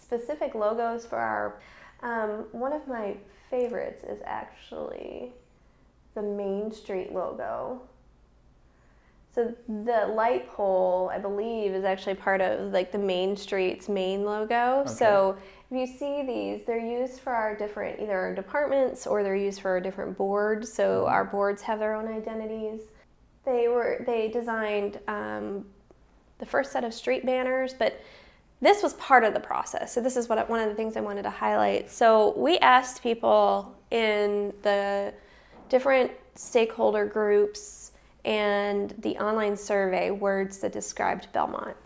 specific 0.00 0.54
logos 0.54 1.04
for 1.04 1.18
our. 1.18 1.60
Um, 2.02 2.46
one 2.52 2.72
of 2.72 2.88
my 2.88 3.16
favorites 3.50 4.04
is 4.04 4.20
actually 4.24 5.32
the 6.14 6.22
Main 6.22 6.72
Street 6.72 7.12
logo. 7.12 7.82
So 9.34 9.54
the 9.68 10.10
light 10.12 10.48
pole, 10.50 11.10
I 11.12 11.18
believe, 11.18 11.72
is 11.72 11.84
actually 11.84 12.14
part 12.14 12.40
of 12.40 12.72
like 12.72 12.90
the 12.90 12.98
Main 12.98 13.36
Street's 13.36 13.88
main 13.88 14.24
logo. 14.24 14.84
So 14.86 15.36
if 15.70 15.76
you 15.76 15.98
see 15.98 16.22
these, 16.22 16.66
they're 16.66 16.78
used 16.78 17.20
for 17.20 17.32
our 17.32 17.54
different 17.54 18.00
either 18.00 18.18
our 18.18 18.34
departments 18.34 19.06
or 19.06 19.22
they're 19.22 19.36
used 19.36 19.60
for 19.60 19.70
our 19.70 19.80
different 19.80 20.18
boards. 20.18 20.72
So 20.72 21.06
our 21.06 21.24
boards 21.24 21.62
have 21.62 21.78
their 21.78 21.94
own 21.94 22.08
identities. 22.08 22.80
They 23.44 23.68
were 23.68 24.02
they 24.04 24.28
designed 24.28 24.98
um, 25.06 25.64
the 26.38 26.46
first 26.46 26.72
set 26.72 26.82
of 26.82 26.92
street 26.92 27.24
banners, 27.24 27.72
but 27.72 28.00
this 28.60 28.82
was 28.82 28.94
part 28.94 29.24
of 29.24 29.32
the 29.32 29.40
process. 29.40 29.94
So 29.94 30.00
this 30.00 30.16
is 30.16 30.28
what 30.28 30.50
one 30.50 30.60
of 30.60 30.68
the 30.68 30.74
things 30.74 30.96
I 30.96 31.00
wanted 31.00 31.22
to 31.22 31.30
highlight. 31.30 31.90
So 31.90 32.34
we 32.36 32.58
asked 32.58 33.02
people 33.02 33.74
in 33.90 34.52
the 34.62 35.14
different 35.68 36.10
stakeholder 36.34 37.06
groups 37.06 37.92
and 38.24 38.94
the 38.98 39.16
online 39.18 39.56
survey 39.56 40.10
words 40.10 40.58
that 40.58 40.72
described 40.72 41.28
Belmont. 41.32 41.76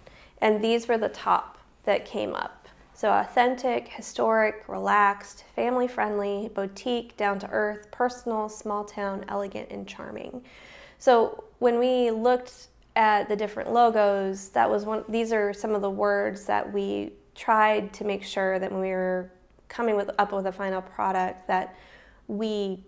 And 0.41 0.65
these 0.65 0.89
were 0.89 0.99
the 0.99 1.11
top 1.11 1.59
that 1.85 2.05
came 2.05 2.35
up. 2.35 2.64
So, 2.97 3.11
authentic, 3.11 3.89
historic, 3.89 4.69
relaxed, 4.69 5.43
family 5.57 5.89
friendly, 5.89 6.49
boutique, 6.55 7.17
down 7.17 7.41
to 7.41 7.51
earth, 7.51 7.91
personal, 7.91 8.49
small 8.49 8.85
town, 8.85 9.25
elegant, 9.29 9.71
and 9.71 9.87
charming. 9.87 10.45
So, 10.99 11.43
when 11.59 11.81
we 11.81 12.13
looked 12.13 12.69
at 12.95 13.29
the 13.29 13.35
different 13.35 13.73
logos, 13.73 14.51
that 14.51 14.71
was 14.71 14.85
one, 14.85 15.05
these 15.09 15.33
are 15.33 15.53
some 15.53 15.75
of 15.75 15.83
the 15.83 15.91
words 15.91 16.47
that 16.47 16.73
we 16.73 17.13
tried 17.35 17.93
to 17.95 18.05
make 18.05 18.23
sure 18.23 18.61
that 18.61 18.71
when 18.71 18.81
we 18.81 18.91
were 18.91 19.29
coming 19.69 19.97
with, 19.97 20.11
up 20.21 20.33
with 20.33 20.47
a 20.47 20.53
final 20.53 20.81
product 20.81 21.49
that 21.49 21.75
we 22.29 22.79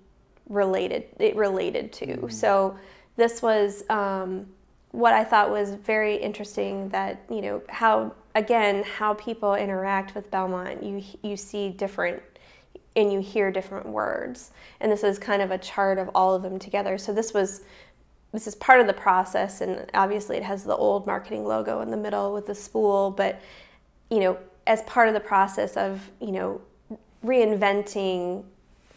related, 0.49 1.07
it 1.19 1.35
related 1.35 1.93
to. 1.95 2.07
Mm-hmm. 2.07 2.29
So, 2.29 2.79
this 3.17 3.43
was 3.43 3.83
um, 3.91 4.47
what 4.93 5.15
I 5.15 5.25
thought 5.25 5.51
was 5.51 5.75
very 5.75 6.15
interesting 6.15 6.91
that, 6.91 7.23
you 7.29 7.41
know, 7.41 7.63
how 7.69 8.15
again 8.37 8.85
how 8.85 9.15
people 9.15 9.55
interact 9.55 10.15
with 10.15 10.31
Belmont. 10.31 10.83
You 10.85 11.03
you 11.23 11.37
see 11.37 11.71
different 11.71 12.23
and 12.95 13.13
you 13.13 13.21
hear 13.21 13.51
different 13.51 13.87
words. 13.87 14.53
And 14.81 14.93
this 14.93 15.03
is 15.03 15.19
kind 15.19 15.43
of 15.43 15.51
a 15.51 15.59
chart 15.59 15.99
of 15.99 16.11
all 16.15 16.35
of 16.35 16.43
them 16.43 16.59
together. 16.59 16.99
So 16.99 17.13
this 17.13 17.35
was 17.35 17.63
this 18.33 18.47
is 18.47 18.55
part 18.55 18.81
of 18.81 18.87
the 18.87 18.93
process 18.93 19.63
and 19.63 19.91
obviously 19.95 20.37
it 20.37 20.43
has 20.43 20.65
the 20.65 20.77
old 20.77 21.07
marketing 21.07 21.47
logo 21.47 21.81
in 21.81 21.91
the 21.91 21.97
middle 21.97 22.33
with 22.33 22.47
the 22.47 22.55
spool, 22.55 23.11
but 23.11 23.41
you 24.11 24.21
know, 24.21 24.39
as 24.67 24.83
part 24.83 25.09
of 25.09 25.15
the 25.15 25.21
process 25.21 25.77
of, 25.77 26.11
you 26.21 26.33
know, 26.33 26.61
reinventing 27.25 28.45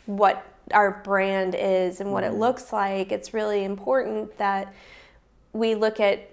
what 0.05 0.45
our 0.71 1.01
brand 1.03 1.55
is 1.57 2.01
and 2.01 2.11
what 2.11 2.23
mm-hmm. 2.23 2.35
it 2.35 2.39
looks 2.39 2.73
like, 2.73 3.11
it's 3.11 3.33
really 3.33 3.63
important 3.63 4.37
that 4.37 4.73
we 5.53 5.75
look 5.75 5.99
at 5.99 6.29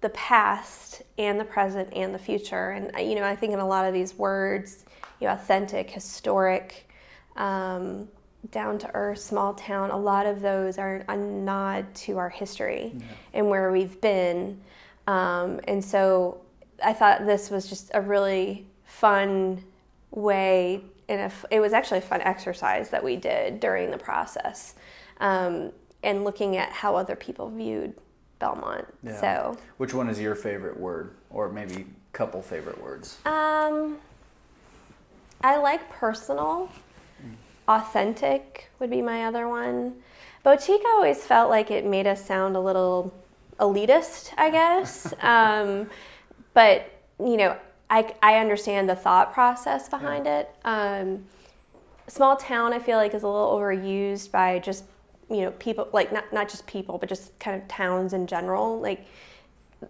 the 0.00 0.08
past 0.10 1.02
and 1.16 1.40
the 1.40 1.44
present 1.44 1.88
and 1.92 2.14
the 2.14 2.18
future. 2.18 2.70
And 2.70 2.90
you 3.08 3.16
know, 3.16 3.24
I 3.24 3.34
think 3.34 3.52
in 3.52 3.58
a 3.58 3.66
lot 3.66 3.84
of 3.84 3.92
these 3.92 4.14
words, 4.14 4.84
you 5.20 5.26
know, 5.26 5.34
authentic, 5.34 5.90
historic, 5.90 6.88
um, 7.36 8.08
down 8.50 8.78
to 8.78 8.90
earth, 8.94 9.18
small 9.18 9.54
town, 9.54 9.90
a 9.90 9.96
lot 9.96 10.26
of 10.26 10.40
those 10.40 10.78
are 10.78 11.04
a 11.08 11.16
nod 11.16 11.92
to 11.94 12.18
our 12.18 12.28
history 12.28 12.92
yeah. 12.94 13.04
and 13.34 13.48
where 13.48 13.72
we've 13.72 14.00
been. 14.00 14.60
Um, 15.06 15.60
and 15.64 15.84
so 15.84 16.40
I 16.84 16.92
thought 16.92 17.26
this 17.26 17.50
was 17.50 17.68
just 17.68 17.90
a 17.94 18.00
really 18.00 18.66
fun 18.84 19.64
way, 20.10 20.84
and 21.08 21.32
it 21.50 21.60
was 21.60 21.72
actually 21.72 21.98
a 21.98 22.02
fun 22.02 22.20
exercise 22.22 22.90
that 22.90 23.02
we 23.02 23.16
did 23.16 23.58
during 23.58 23.90
the 23.90 23.98
process, 23.98 24.74
um, 25.18 25.72
and 26.02 26.24
looking 26.24 26.56
at 26.56 26.70
how 26.70 26.94
other 26.94 27.16
people 27.16 27.50
viewed 27.50 27.94
Belmont. 28.38 28.86
Yeah. 29.02 29.20
So, 29.20 29.56
which 29.78 29.94
one 29.94 30.08
is 30.08 30.20
your 30.20 30.34
favorite 30.34 30.78
word, 30.78 31.10
or 31.30 31.48
maybe 31.48 31.86
couple 32.12 32.42
favorite 32.42 32.82
words? 32.82 33.18
Um, 33.24 33.98
I 35.42 35.56
like 35.56 35.88
personal. 35.90 36.70
Authentic 37.68 38.70
would 38.78 38.90
be 38.90 39.02
my 39.02 39.26
other 39.26 39.46
one. 39.46 39.94
Boutique, 40.42 40.80
I 40.84 40.94
always 40.96 41.24
felt 41.24 41.50
like 41.50 41.70
it 41.70 41.84
made 41.84 42.06
us 42.06 42.24
sound 42.24 42.56
a 42.56 42.60
little 42.60 43.12
elitist, 43.60 44.32
I 44.38 44.50
guess. 44.50 45.12
um, 45.22 45.88
but 46.54 46.90
you 47.20 47.36
know, 47.36 47.56
I 47.90 48.14
I 48.22 48.38
understand 48.38 48.88
the 48.88 48.96
thought 48.96 49.32
process 49.32 49.88
behind 49.88 50.26
yeah. 50.26 50.40
it. 50.40 50.54
Um, 50.64 51.24
small 52.06 52.36
town, 52.36 52.72
I 52.72 52.78
feel 52.78 52.96
like, 52.96 53.14
is 53.14 53.22
a 53.22 53.28
little 53.28 53.52
overused 53.52 54.30
by 54.30 54.58
just 54.58 54.84
you 55.30 55.42
know 55.42 55.50
people 55.52 55.88
like 55.92 56.12
not 56.12 56.32
not 56.32 56.48
just 56.48 56.66
people 56.66 56.98
but 56.98 57.08
just 57.08 57.38
kind 57.38 57.60
of 57.60 57.66
towns 57.68 58.12
in 58.12 58.26
general 58.26 58.80
like 58.80 59.06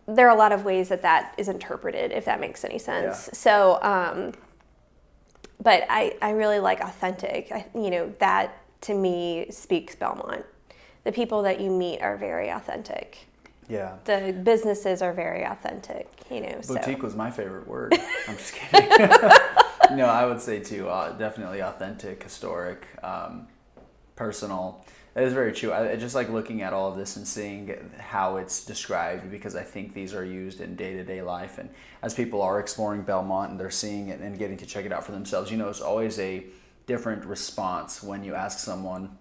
there 0.07 0.27
are 0.29 0.35
a 0.35 0.39
lot 0.39 0.53
of 0.53 0.65
ways 0.65 0.89
that 0.89 1.03
that 1.03 1.35
is 1.39 1.49
interpreted 1.49 2.13
if 2.13 2.25
that 2.27 2.41
makes 2.41 2.65
any 2.65 2.79
sense. 2.79 3.29
Yeah. 3.29 3.35
so 3.35 3.79
um 3.83 4.33
but 5.63 5.85
i 5.89 6.15
i 6.23 6.31
really 6.31 6.59
like 6.59 6.81
authentic. 6.81 7.51
I, 7.53 7.67
you 7.75 7.91
know 7.91 8.13
that 8.19 8.63
to 8.83 8.95
me 8.95 9.47
speaks 9.51 9.95
belmont. 9.95 10.45
The 11.05 11.13
people 11.13 11.43
that 11.43 11.61
you 11.61 11.71
meet 11.71 12.01
are 12.01 12.17
very 12.17 12.51
authentic. 12.51 13.27
Yeah. 13.69 13.97
The 14.05 14.33
businesses 14.43 15.03
are 15.03 15.13
very 15.13 15.45
authentic 15.45 16.09
you 16.31 16.41
know 16.41 16.61
boutique 16.67 16.99
so. 16.99 17.05
was 17.05 17.17
my 17.17 17.31
favorite 17.31 17.67
word. 17.67 17.95
I'm 18.29 18.37
just 18.37 18.55
kidding. 18.55 19.09
No 19.91 20.05
i 20.05 20.27
would 20.27 20.39
say 20.39 20.61
too 20.61 20.87
uh, 20.87 21.13
definitely 21.13 21.63
authentic 21.63 22.23
historic 22.23 22.87
um, 23.03 23.49
personal 24.17 24.85
that 25.19 25.27
is 25.27 25.33
very 25.33 25.53
true. 25.53 25.73
I, 25.73 25.97
just 25.97 26.15
like 26.15 26.29
looking 26.29 26.63
at 26.63 26.73
all 26.73 26.93
of 26.93 26.97
this 26.97 27.17
and 27.17 27.27
seeing 27.27 27.77
how 27.99 28.37
it's 28.37 28.65
described 28.65 29.33
because 29.33 29.57
I 29.57 29.65
think 29.65 29.93
these 29.93 30.15
are 30.15 30.25
used 30.25 30.61
in 30.61 30.77
day 30.77 30.93
to 30.93 31.03
day 31.03 31.23
life. 31.23 31.59
And 31.59 31.71
as 32.03 32.15
people 32.15 32.41
are 32.41 32.61
exploring 32.61 33.03
Belmont 33.03 33.51
and 33.51 33.59
they're 33.59 33.69
seeing 33.69 34.11
it 34.11 34.21
and 34.21 34.39
getting 34.39 34.57
to 34.59 34.67
check 34.67 34.85
it 34.85 34.93
out 34.93 35.03
for 35.03 35.11
themselves, 35.11 35.51
you 35.51 35.57
know, 35.57 35.69
it's 35.69 35.81
always 35.81 36.21
a 36.21 36.45
different 36.87 37.25
response 37.25 38.01
when 38.01 38.23
you 38.23 38.37
ask 38.37 38.61
someone 38.61 39.19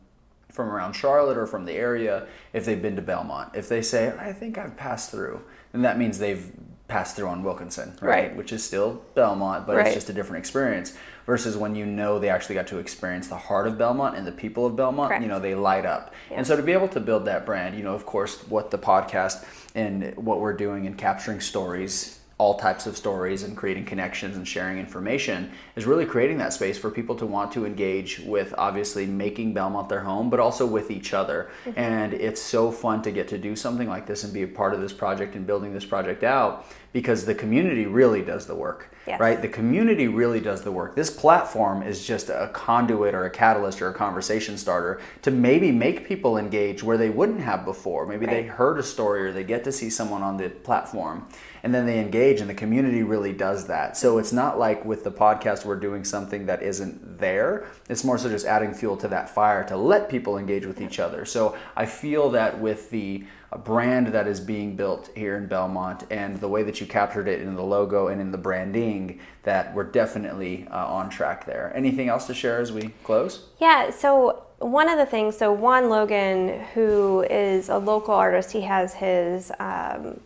from 0.52 0.70
around 0.70 0.94
Charlotte 0.94 1.36
or 1.36 1.48
from 1.48 1.66
the 1.66 1.74
area 1.74 2.28
if 2.54 2.64
they've 2.64 2.82
been 2.82 2.96
to 2.98 3.02
Belmont. 3.02 3.56
If 3.56 3.68
they 3.68 3.82
say, 3.82 4.16
I 4.20 4.34
think 4.34 4.60
I've 4.60 4.78
passed 4.78 5.10
through, 5.10 5.42
then 5.72 5.82
that 5.82 5.98
means 5.98 6.20
they've 6.20 6.52
passed 6.88 7.16
through 7.16 7.28
on 7.28 7.44
Wilkinson, 7.44 7.98
right? 8.02 8.30
right. 8.30 8.36
Which 8.36 8.54
is 8.54 8.64
still 8.64 9.02
Belmont, 9.14 9.68
but 9.68 9.76
right. 9.76 9.88
it's 9.88 9.96
just 9.96 10.10
a 10.10 10.14
different 10.14 10.40
experience. 10.40 10.94
Versus 11.26 11.58
when 11.58 11.76
you 11.76 11.86
know 11.86 12.20
they 12.20 12.30
actually 12.30 12.56
got 12.56 12.68
to 12.68 12.78
experience 12.78 13.28
the 13.28 13.36
heart 13.36 13.68
of 13.68 13.78
Belmont 13.78 14.16
and 14.16 14.26
the 14.26 14.32
people 14.32 14.66
of 14.66 14.78
Belmont, 14.78 15.10
Correct. 15.10 15.22
you 15.22 15.28
know, 15.28 15.40
they 15.40 15.56
light 15.56 15.86
up. 15.86 16.14
Yeah. 16.32 16.38
And 16.38 16.48
so 16.48 16.56
to 16.56 16.64
be 16.64 16.72
able 16.72 16.88
to 16.90 17.02
build 17.02 17.26
that 17.26 17.46
brand, 17.46 17.78
you 17.78 17.84
know, 17.84 17.94
of 17.94 18.06
course, 18.06 18.38
what 18.48 18.72
the 18.72 18.78
podcast 18.78 19.44
and 19.76 20.16
what 20.16 20.40
we're 20.40 20.54
doing 20.54 20.88
and 20.88 20.98
capturing 20.98 21.42
stories 21.42 22.17
all 22.40 22.60
types 22.60 22.86
of 22.86 22.96
stories 22.96 23.42
and 23.42 23.58
creating 23.58 23.84
connections 23.84 24.38
and 24.38 24.48
sharing 24.48 24.78
information 24.78 25.52
is 25.76 25.86
really 25.86 26.06
creating 26.06 26.38
that 26.38 26.54
space 26.54 26.78
for 26.78 26.92
people 26.92 27.16
to 27.16 27.26
want 27.26 27.52
to 27.52 27.66
engage 27.66 28.20
with 28.20 28.54
obviously 28.60 29.08
making 29.08 29.54
Belmont 29.54 29.90
their 29.90 30.02
home, 30.02 30.30
but 30.30 30.40
also 30.40 30.66
with 30.66 30.92
each 30.92 31.14
other. 31.14 31.50
Mm-hmm. 31.66 31.80
And 31.80 32.14
it's 32.14 32.42
so 32.42 32.72
fun 32.72 33.02
to 33.02 33.12
get 33.12 33.28
to 33.30 33.40
do 33.40 33.56
something 33.56 33.90
like 33.90 34.06
this 34.06 34.24
and 34.24 34.32
be 34.32 34.44
a 34.44 34.48
part 34.48 34.76
of 34.76 34.82
this 34.82 34.94
project 34.94 35.36
and 35.36 35.48
building 35.48 35.74
this 35.74 35.86
project 35.86 36.24
out 36.24 36.66
because 36.98 37.26
the 37.26 37.36
community 37.36 37.86
really 37.86 38.24
does 38.24 38.48
the 38.48 38.56
work. 38.56 38.90
Yes. 39.06 39.20
Right? 39.20 39.40
The 39.40 39.48
community 39.48 40.08
really 40.08 40.40
does 40.40 40.64
the 40.64 40.72
work. 40.72 40.96
This 40.96 41.12
platform 41.12 41.84
is 41.84 42.04
just 42.08 42.30
a 42.30 42.50
conduit 42.54 43.14
or 43.14 43.24
a 43.24 43.30
catalyst 43.30 43.84
or 43.84 43.90
a 43.90 43.94
conversation 43.94 44.58
starter 44.58 45.00
to 45.22 45.30
maybe 45.30 45.72
make 45.72 46.08
people 46.08 46.40
engage 46.40 46.82
where 46.82 46.98
they 46.98 47.12
wouldn't 47.12 47.42
have 47.42 47.66
before. 47.66 48.08
Maybe 48.08 48.26
right. 48.26 48.34
they 48.34 48.44
heard 48.48 48.80
a 48.80 48.84
story 48.84 49.28
or 49.28 49.32
they 49.32 49.44
get 49.44 49.64
to 49.66 49.72
see 49.72 49.92
someone 49.92 50.24
on 50.24 50.38
the 50.38 50.50
platform 50.50 51.28
and 51.62 51.72
then 51.72 51.86
they 51.86 52.00
engage 52.00 52.42
and 52.42 52.50
the 52.50 52.56
community 52.56 53.04
really 53.04 53.32
does 53.32 53.68
that. 53.68 53.96
So 53.96 54.18
it's 54.18 54.34
not 54.34 54.58
like 54.58 54.84
with 54.84 55.04
the 55.04 55.12
podcast 55.12 55.66
we're 55.66 55.80
doing 55.80 56.04
something 56.04 56.48
that 56.48 56.64
isn't 56.64 57.20
there. 57.20 57.68
It's 57.90 58.04
more 58.04 58.18
so 58.18 58.28
just 58.28 58.48
adding 58.48 58.74
fuel 58.74 58.98
to 58.98 59.08
that 59.10 59.30
fire 59.30 59.64
to 59.66 59.78
let 59.78 60.10
people 60.10 60.40
engage 60.40 60.66
with 60.66 60.82
each 60.82 61.00
other. 61.00 61.26
So 61.26 61.56
I 61.76 61.86
feel 61.86 62.32
that 62.32 62.60
with 62.60 62.90
the 62.90 63.26
brand 63.56 64.08
that 64.08 64.28
is 64.28 64.40
being 64.40 64.76
built 64.76 65.10
here 65.16 65.38
in 65.38 65.48
Belmont 65.48 66.04
and 66.10 66.40
the 66.42 66.48
way 66.50 66.64
that 66.64 66.82
you 66.82 66.88
captured 66.88 67.28
it 67.28 67.42
in 67.42 67.56
the 67.56 67.64
logo 67.64 68.08
and 68.08 68.20
in 68.20 68.32
the 68.32 68.38
branding 68.38 69.20
that 69.44 69.74
we're 69.74 69.86
definitely 69.86 70.68
uh, 70.70 70.86
on 70.86 71.10
track 71.10 71.46
there. 71.46 71.72
Anything 71.74 72.10
else 72.10 72.28
to 72.28 72.34
share 72.34 72.60
as 72.60 72.74
we 72.74 72.90
close? 73.04 73.46
Yeah, 73.60 73.90
so 73.90 74.44
one 74.60 74.90
of 74.90 74.98
the 74.98 75.06
things, 75.06 75.38
so 75.38 75.54
Juan 75.54 75.90
Logan, 75.90 76.66
who 76.74 77.22
is 77.30 77.70
a 77.70 77.78
local 77.78 78.14
artist, 78.14 78.52
he 78.52 78.62
has 78.62 78.94
his 78.96 79.52
um, 79.60 80.20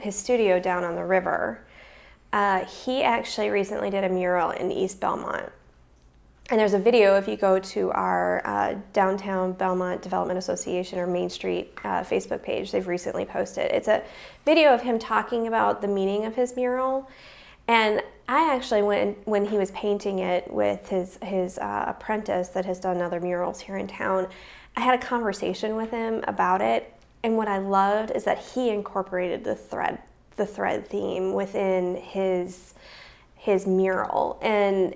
his 0.00 0.16
studio 0.16 0.60
down 0.60 0.84
on 0.84 0.94
the 0.94 1.04
river. 1.04 1.60
Uh, 2.32 2.64
he 2.64 3.02
actually 3.02 3.50
recently 3.50 3.90
did 3.90 4.04
a 4.04 4.08
mural 4.08 4.50
in 4.50 4.70
East 4.70 5.00
Belmont 5.00 5.50
and 6.50 6.58
there's 6.58 6.72
a 6.72 6.78
video 6.78 7.16
if 7.16 7.28
you 7.28 7.36
go 7.36 7.58
to 7.58 7.90
our 7.90 8.40
uh, 8.46 8.74
downtown 8.94 9.52
Belmont 9.52 10.00
Development 10.00 10.38
Association 10.38 10.98
or 10.98 11.06
Main 11.06 11.28
Street 11.28 11.72
uh, 11.84 12.02
Facebook 12.02 12.42
page, 12.42 12.72
they've 12.72 12.88
recently 12.88 13.26
posted. 13.26 13.70
It's 13.70 13.88
a 13.88 14.02
video 14.46 14.72
of 14.72 14.80
him 14.80 14.98
talking 14.98 15.46
about 15.46 15.82
the 15.82 15.88
meaning 15.88 16.24
of 16.24 16.34
his 16.34 16.56
mural. 16.56 17.10
And 17.66 18.02
I 18.28 18.54
actually 18.54 18.80
went 18.82 19.26
when 19.26 19.44
he 19.44 19.58
was 19.58 19.70
painting 19.72 20.20
it 20.20 20.50
with 20.50 20.88
his 20.88 21.18
his 21.22 21.58
uh, 21.58 21.84
apprentice 21.88 22.48
that 22.48 22.64
has 22.64 22.80
done 22.80 23.02
other 23.02 23.20
murals 23.20 23.60
here 23.60 23.76
in 23.76 23.86
town. 23.86 24.26
I 24.74 24.80
had 24.80 24.94
a 24.94 25.06
conversation 25.06 25.76
with 25.76 25.90
him 25.90 26.24
about 26.26 26.62
it, 26.62 26.94
and 27.22 27.36
what 27.36 27.48
I 27.48 27.58
loved 27.58 28.10
is 28.12 28.24
that 28.24 28.38
he 28.38 28.70
incorporated 28.70 29.44
the 29.44 29.54
thread 29.54 29.98
the 30.36 30.46
thread 30.46 30.88
theme 30.88 31.34
within 31.34 31.96
his 31.96 32.72
his 33.36 33.66
mural 33.66 34.38
and 34.40 34.94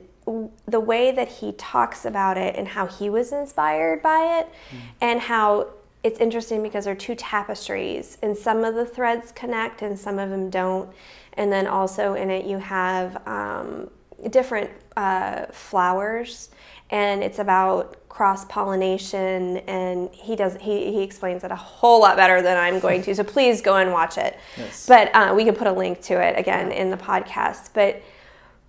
the 0.66 0.80
way 0.80 1.11
that 1.11 1.28
he 1.28 1.52
talks 1.52 2.04
about 2.04 2.38
it 2.38 2.54
and 2.56 2.68
how 2.68 2.87
he 2.87 3.11
was 3.11 3.32
inspired 3.32 4.02
by 4.02 4.38
it 4.38 4.48
mm. 4.70 4.78
and 5.00 5.20
how 5.20 5.68
it's 6.04 6.20
interesting 6.20 6.62
because 6.62 6.85
they're 6.85 6.94
two 6.94 7.14
tapestries 7.14 8.18
and 8.22 8.37
some 8.37 8.64
of 8.64 8.74
the 8.74 8.87
threads 8.87 9.32
connect 9.32 9.82
and 9.82 9.98
some 9.98 10.18
of 10.18 10.30
them 10.30 10.50
don't 10.50 10.90
and 11.35 11.52
then 11.52 11.66
also 11.66 12.14
in 12.14 12.30
it 12.30 12.44
you 12.44 12.58
have 12.58 13.26
um, 13.26 13.90
different 14.30 14.70
uh, 14.96 15.46
flowers 15.46 16.50
and 16.90 17.22
it's 17.22 17.38
about 17.38 18.08
cross 18.08 18.44
pollination 18.44 19.56
and 19.58 20.11
he 20.11 20.37
does 20.37 20.56
he, 20.61 20.92
he 20.92 21.02
explains 21.02 21.42
it 21.44 21.50
a 21.50 21.56
whole 21.56 22.00
lot 22.00 22.16
better 22.16 22.42
than 22.42 22.58
i'm 22.58 22.78
going 22.78 23.02
to 23.02 23.14
so 23.14 23.24
please 23.24 23.62
go 23.62 23.76
and 23.76 23.90
watch 23.90 24.18
it 24.18 24.38
yes. 24.56 24.87
but 24.87 25.12
uh, 25.14 25.32
we 25.35 25.44
can 25.44 25.54
put 25.54 25.66
a 25.66 25.72
link 25.72 26.00
to 26.02 26.14
it 26.20 26.38
again 26.38 26.70
in 26.70 26.90
the 26.90 26.96
podcast 26.96 27.70
but 27.72 28.02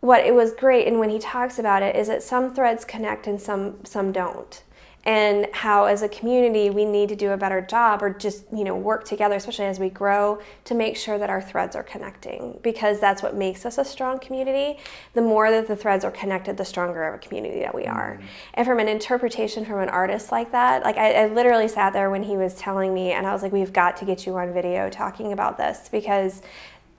what 0.03 0.25
it 0.25 0.35
was 0.35 0.51
great 0.51 0.85
and 0.85 0.99
when 0.99 1.09
he 1.09 1.17
talks 1.17 1.57
about 1.57 1.81
it 1.81 1.95
is 1.95 2.09
that 2.09 2.21
some 2.21 2.53
threads 2.53 2.83
connect 2.83 3.25
and 3.25 3.41
some 3.41 3.77
some 3.85 4.11
don't. 4.11 4.61
And 5.05 5.47
how 5.53 5.85
as 5.85 6.01
a 6.01 6.09
community 6.09 6.69
we 6.69 6.83
need 6.83 7.07
to 7.07 7.15
do 7.15 7.31
a 7.31 7.37
better 7.37 7.61
job 7.61 8.03
or 8.03 8.09
just 8.09 8.43
you 8.51 8.65
know 8.65 8.75
work 8.75 9.05
together 9.05 9.35
especially 9.35 9.63
as 9.63 9.79
we 9.79 9.89
grow 9.89 10.41
to 10.65 10.75
make 10.75 10.97
sure 10.97 11.17
that 11.17 11.29
our 11.29 11.41
threads 11.41 11.73
are 11.77 11.83
connecting 11.83 12.59
because 12.61 12.99
that's 12.99 13.23
what 13.23 13.33
makes 13.33 13.65
us 13.65 13.77
a 13.77 13.85
strong 13.85 14.19
community. 14.19 14.77
The 15.13 15.21
more 15.21 15.49
that 15.49 15.69
the 15.69 15.75
threads 15.77 16.03
are 16.03 16.11
connected 16.11 16.57
the 16.57 16.65
stronger 16.65 17.07
of 17.07 17.15
a 17.15 17.17
community 17.17 17.61
that 17.61 17.73
we 17.73 17.85
are. 17.85 18.15
Mm-hmm. 18.15 18.25
and 18.55 18.67
from 18.67 18.79
an 18.79 18.89
interpretation 18.89 19.63
from 19.63 19.79
an 19.79 19.87
artist 19.87 20.33
like 20.33 20.51
that 20.51 20.83
like 20.83 20.97
I, 20.97 21.13
I 21.13 21.27
literally 21.27 21.69
sat 21.69 21.93
there 21.93 22.09
when 22.09 22.23
he 22.23 22.35
was 22.35 22.55
telling 22.55 22.93
me 22.93 23.13
and 23.13 23.25
i 23.25 23.31
was 23.31 23.41
like 23.41 23.53
we've 23.53 23.71
got 23.71 23.95
to 23.97 24.05
get 24.05 24.25
you 24.25 24.35
on 24.35 24.53
video 24.53 24.89
talking 24.89 25.31
about 25.31 25.57
this 25.57 25.87
because 25.89 26.41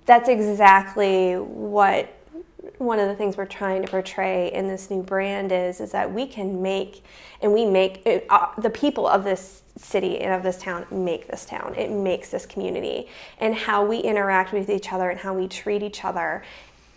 that's 0.07 0.31
exactly 0.31 1.35
what 1.35 2.09
one 2.79 2.98
of 2.98 3.09
the 3.09 3.14
things 3.14 3.37
we're 3.37 3.46
trying 3.46 3.83
to 3.83 3.88
portray 3.88 4.53
in 4.53 4.68
this 4.68 4.90
new 4.90 5.03
brand 5.03 5.53
is 5.53 5.81
is 5.81 5.92
that 5.92 6.12
we 6.12 6.27
can 6.27 6.62
make 6.62 7.03
and 7.40 7.53
we 7.53 7.64
make 7.64 8.05
it, 8.07 8.27
uh, 8.31 8.48
the 8.59 8.70
people 8.70 9.07
of 9.07 9.24
this 9.24 9.62
city 9.77 10.20
and 10.20 10.33
of 10.33 10.42
this 10.42 10.59
town 10.59 10.87
make 10.90 11.27
this 11.29 11.44
town. 11.44 11.74
It 11.77 11.90
makes 11.90 12.31
this 12.31 12.46
community. 12.46 13.09
And 13.38 13.55
how 13.55 13.85
we 13.85 13.98
interact 13.98 14.53
with 14.53 14.70
each 14.70 14.92
other 14.92 15.11
and 15.11 15.18
how 15.18 15.35
we 15.35 15.48
treat 15.48 15.83
each 15.83 16.05
other 16.05 16.44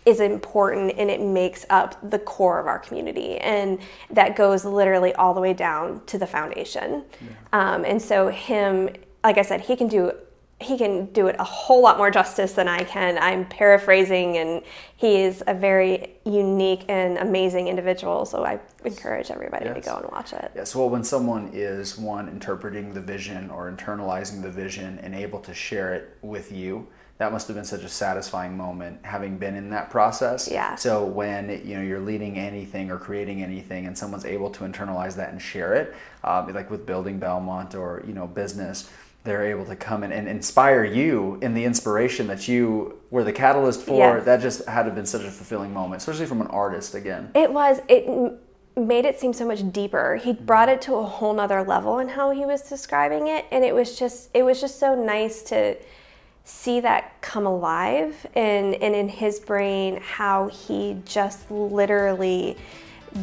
is 0.06 0.20
important 0.20 0.94
and 0.96 1.10
it 1.10 1.20
makes 1.20 1.66
up 1.68 1.98
the 2.08 2.18
core 2.18 2.58
of 2.58 2.66
our 2.66 2.78
community. 2.78 3.36
And 3.38 3.78
that 4.10 4.36
goes 4.36 4.64
literally 4.64 5.12
all 5.14 5.34
the 5.34 5.40
way 5.40 5.52
down 5.52 6.02
to 6.06 6.18
the 6.18 6.26
foundation. 6.26 7.04
Yeah. 7.20 7.28
um, 7.52 7.84
and 7.84 8.00
so 8.00 8.28
him 8.28 8.90
like 9.24 9.38
i 9.38 9.42
said 9.42 9.60
he 9.60 9.76
can 9.76 9.88
do 9.88 10.12
he 10.60 10.76
can 10.76 11.06
do 11.06 11.28
it 11.28 11.36
a 11.38 11.44
whole 11.44 11.80
lot 11.80 11.98
more 11.98 12.10
justice 12.10 12.52
than 12.52 12.66
I 12.66 12.82
can. 12.82 13.16
I'm 13.18 13.46
paraphrasing, 13.46 14.38
and 14.38 14.62
he 14.96 15.22
is 15.22 15.42
a 15.46 15.54
very 15.54 16.14
unique 16.24 16.84
and 16.88 17.16
amazing 17.18 17.68
individual. 17.68 18.24
So 18.24 18.44
I 18.44 18.58
encourage 18.84 19.30
everybody 19.30 19.66
yes. 19.66 19.76
to 19.76 19.80
go 19.80 19.96
and 19.98 20.10
watch 20.10 20.32
it. 20.32 20.50
Yes. 20.56 20.74
Well, 20.74 20.90
when 20.90 21.04
someone 21.04 21.50
is 21.52 21.96
one 21.96 22.28
interpreting 22.28 22.92
the 22.92 23.00
vision 23.00 23.50
or 23.50 23.70
internalizing 23.70 24.42
the 24.42 24.50
vision 24.50 24.98
and 24.98 25.14
able 25.14 25.38
to 25.40 25.54
share 25.54 25.94
it 25.94 26.18
with 26.22 26.50
you, 26.50 26.88
that 27.18 27.30
must 27.32 27.46
have 27.48 27.56
been 27.56 27.64
such 27.64 27.82
a 27.82 27.88
satisfying 27.88 28.56
moment 28.56 29.04
having 29.04 29.38
been 29.38 29.54
in 29.54 29.70
that 29.70 29.90
process. 29.90 30.48
Yeah. 30.50 30.74
So 30.74 31.04
when 31.04 31.50
you 31.64 31.76
know 31.76 31.82
you're 31.82 32.00
leading 32.00 32.36
anything 32.36 32.90
or 32.90 32.98
creating 32.98 33.44
anything, 33.44 33.86
and 33.86 33.96
someone's 33.96 34.24
able 34.24 34.50
to 34.50 34.64
internalize 34.64 35.14
that 35.16 35.30
and 35.30 35.40
share 35.40 35.74
it, 35.74 35.94
uh, 36.24 36.44
like 36.52 36.68
with 36.68 36.84
building 36.84 37.20
Belmont 37.20 37.76
or 37.76 38.02
you 38.06 38.12
know 38.12 38.26
business 38.26 38.90
they're 39.24 39.46
able 39.46 39.66
to 39.66 39.76
come 39.76 40.02
in 40.04 40.12
and 40.12 40.28
inspire 40.28 40.84
you 40.84 41.38
in 41.42 41.54
the 41.54 41.64
inspiration 41.64 42.26
that 42.28 42.48
you 42.48 42.98
were 43.10 43.24
the 43.24 43.32
catalyst 43.32 43.82
for. 43.82 44.16
Yes. 44.16 44.24
That 44.24 44.40
just 44.40 44.66
had 44.66 44.84
to 44.84 44.86
have 44.86 44.94
been 44.94 45.06
such 45.06 45.22
a 45.22 45.30
fulfilling 45.30 45.72
moment, 45.72 46.02
especially 46.02 46.26
from 46.26 46.40
an 46.40 46.46
artist 46.48 46.94
again. 46.94 47.30
It 47.34 47.52
was. 47.52 47.80
It 47.88 48.06
made 48.76 49.04
it 49.04 49.18
seem 49.18 49.32
so 49.32 49.46
much 49.46 49.70
deeper. 49.72 50.16
He 50.16 50.32
mm-hmm. 50.32 50.44
brought 50.44 50.68
it 50.68 50.80
to 50.82 50.94
a 50.94 51.04
whole 51.04 51.34
nother 51.34 51.62
level 51.62 51.98
in 51.98 52.08
how 52.08 52.30
he 52.30 52.46
was 52.46 52.62
describing 52.62 53.28
it, 53.28 53.44
and 53.50 53.64
it 53.64 53.74
was 53.74 53.98
just 53.98 54.30
it 54.34 54.42
was 54.42 54.60
just 54.60 54.78
so 54.78 54.94
nice 54.94 55.42
to 55.44 55.76
see 56.44 56.80
that 56.80 57.20
come 57.20 57.44
alive 57.44 58.26
and 58.34 58.74
and 58.76 58.94
in 58.94 59.06
his 59.06 59.38
brain 59.38 60.00
how 60.00 60.48
he 60.48 60.96
just 61.04 61.50
literally 61.50 62.56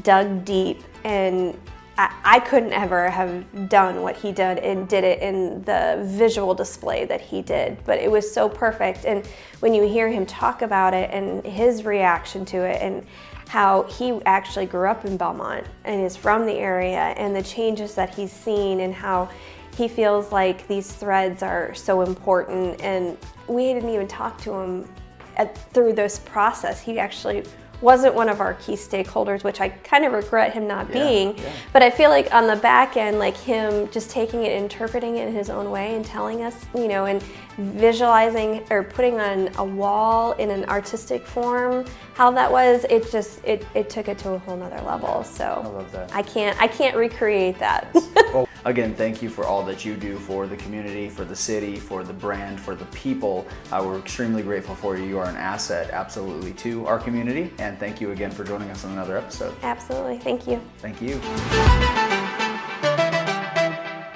dug 0.03 0.45
deep 0.45 0.83
and 1.03 1.57
I, 1.97 2.39
couldn't 2.41 2.73
ever 2.73 3.09
have 3.09 3.69
done 3.69 4.01
what 4.01 4.17
he 4.17 4.31
did 4.31 4.59
and 4.59 4.87
did 4.87 5.03
it 5.03 5.21
in 5.21 5.63
the 5.63 6.03
visual 6.05 6.53
display 6.53 7.05
that 7.05 7.21
he 7.21 7.41
did, 7.41 7.77
but 7.85 7.99
it 7.99 8.11
was 8.11 8.31
so 8.31 8.49
perfect. 8.49 9.05
And 9.05 9.25
when 9.61 9.73
you 9.73 9.87
hear 9.87 10.09
him 10.09 10.25
talk 10.25 10.61
about 10.61 10.93
it 10.93 11.09
and 11.11 11.43
his 11.45 11.85
reaction 11.85 12.43
to 12.45 12.57
it 12.57 12.81
and 12.81 13.05
how 13.47 13.83
he 13.83 14.19
actually 14.25 14.65
grew 14.65 14.89
up 14.89 15.05
in 15.05 15.15
Belmont 15.15 15.65
and 15.85 16.01
is 16.01 16.17
from 16.17 16.45
the 16.45 16.55
area 16.55 17.13
and 17.17 17.35
the 17.35 17.43
changes 17.43 17.95
that 17.95 18.13
he's 18.13 18.31
seen 18.31 18.81
and 18.81 18.93
how 18.93 19.29
he 19.77 19.87
feels 19.87 20.31
like 20.31 20.67
these 20.67 20.91
threads 20.91 21.43
are 21.43 21.73
so 21.75 22.01
important 22.01 22.81
and 22.81 23.17
we 23.47 23.73
didn't 23.73 23.89
even 23.89 24.07
talk 24.07 24.41
to 24.41 24.53
him 24.53 24.89
at, 25.37 25.57
through 25.73 25.93
this 25.93 26.19
process. 26.19 26.81
He 26.81 26.97
actually 26.97 27.43
wasn't 27.85 28.15
one 28.15 28.27
of 28.29 28.41
our 28.41 28.55
key 28.55 28.73
stakeholders, 28.73 29.43
which 29.43 29.61
I 29.61 29.69
kind 29.69 30.05
of 30.05 30.13
regret 30.13 30.53
him 30.53 30.67
not 30.67 30.91
being. 30.91 31.37
Yeah. 31.37 31.53
But 31.71 31.83
I 31.83 31.91
feel 31.91 32.09
like 32.09 32.33
on 32.33 32.47
the 32.47 32.55
back 32.55 32.97
end, 32.97 33.19
like 33.19 33.37
him 33.37 33.87
just 33.91 34.09
taking 34.09 34.43
it, 34.43 34.51
interpreting 34.51 35.17
it 35.17 35.27
in 35.27 35.35
his 35.35 35.51
own 35.51 35.69
way, 35.69 35.95
and 35.95 36.03
telling 36.03 36.41
us, 36.41 36.65
you 36.73 36.87
know, 36.87 37.05
and 37.05 37.21
visualizing 37.57 38.65
or 38.71 38.83
putting 38.83 39.19
on 39.19 39.49
a 39.57 39.63
wall 39.63 40.33
in 40.33 40.49
an 40.49 40.65
artistic 40.65 41.25
form 41.25 41.85
how 42.13 42.29
that 42.29 42.51
was 42.51 42.85
it 42.89 43.09
just 43.09 43.43
it, 43.45 43.65
it 43.73 43.89
took 43.89 44.09
it 44.09 44.17
to 44.17 44.31
a 44.31 44.39
whole 44.39 44.57
nother 44.57 44.81
level 44.81 45.23
so 45.23 45.85
I. 46.11 46.19
I 46.19 46.21
can't 46.21 46.61
i 46.61 46.67
can't 46.67 46.97
recreate 46.97 47.57
that 47.59 47.93
well, 47.93 48.05
oh, 48.17 48.49
again 48.65 48.93
thank 48.95 49.21
you 49.21 49.29
for 49.29 49.45
all 49.45 49.63
that 49.63 49.85
you 49.85 49.95
do 49.95 50.17
for 50.19 50.47
the 50.47 50.57
community 50.57 51.09
for 51.09 51.23
the 51.23 51.35
city 51.35 51.77
for 51.77 52.03
the 52.03 52.13
brand 52.13 52.59
for 52.59 52.75
the 52.75 52.85
people. 52.85 53.47
Uh, 53.71 53.81
we're 53.85 53.99
extremely 53.99 54.41
grateful 54.41 54.75
for 54.75 54.97
you. 54.97 55.03
You 55.03 55.19
are 55.19 55.29
an 55.29 55.37
asset 55.37 55.89
absolutely 55.91 56.53
to 56.53 56.85
our 56.87 56.99
community. 56.99 57.53
And 57.59 57.77
thank 57.79 58.01
you 58.01 58.11
again 58.11 58.31
for 58.31 58.43
joining 58.43 58.69
us 58.69 58.83
on 58.83 58.91
another 58.91 59.17
episode. 59.17 59.55
Absolutely. 59.63 60.17
Thank 60.17 60.47
you. 60.47 60.61
Thank 60.79 61.01
you 61.01 62.14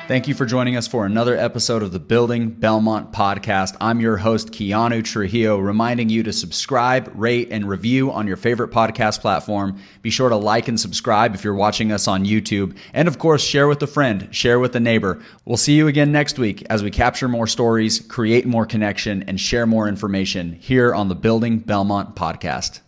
Thank 0.10 0.28
you 0.28 0.34
for 0.34 0.48
joining 0.48 0.76
us 0.76 0.88
for 0.88 1.06
another 1.06 1.38
episode 1.38 1.84
of 1.84 1.92
the 1.92 2.00
Building 2.00 2.50
Belmont 2.50 3.12
podcast. 3.12 3.78
I'm 3.80 4.00
your 4.00 4.18
host, 4.18 4.50
Keanu 4.50 5.04
Trujillo, 5.04 5.60
reminding 5.60 6.10
you 6.10 6.24
to 6.24 6.34
subscribe, 6.34 7.12
rate, 7.14 7.50
and 7.52 7.70
review 7.70 8.12
on 8.12 8.26
your 8.26 8.36
favorite 8.36 8.72
podcast 8.72 9.22
platform. 9.22 9.80
Be 10.02 10.10
sure 10.10 10.30
to 10.30 10.36
like 10.36 10.68
and 10.68 10.80
subscribe 10.80 11.36
if 11.36 11.44
you're 11.44 11.54
watching 11.54 11.92
us 11.92 12.08
on 12.08 12.26
YouTube. 12.26 12.76
And 12.92 13.08
of 13.08 13.20
course, 13.20 13.44
share 13.44 13.68
with 13.68 13.84
a 13.84 13.88
friend, 13.88 14.30
share 14.32 14.60
with 14.60 14.76
a 14.76 14.80
neighbor. 14.80 15.22
We'll 15.46 15.58
see 15.58 15.76
you 15.76 15.88
again 15.88 16.12
next 16.12 16.40
week 16.40 16.66
as 16.72 16.82
we 16.82 16.90
capture 16.90 17.28
more 17.28 17.46
stories, 17.46 18.00
create 18.00 18.48
more 18.48 18.66
connection, 18.66 19.22
and 19.28 19.40
share 19.40 19.68
more 19.68 19.88
information 19.88 20.54
here 20.54 20.92
on 20.92 21.10
the 21.10 21.16
Building 21.16 21.60
Belmont 21.60 22.16
podcast. 22.16 22.80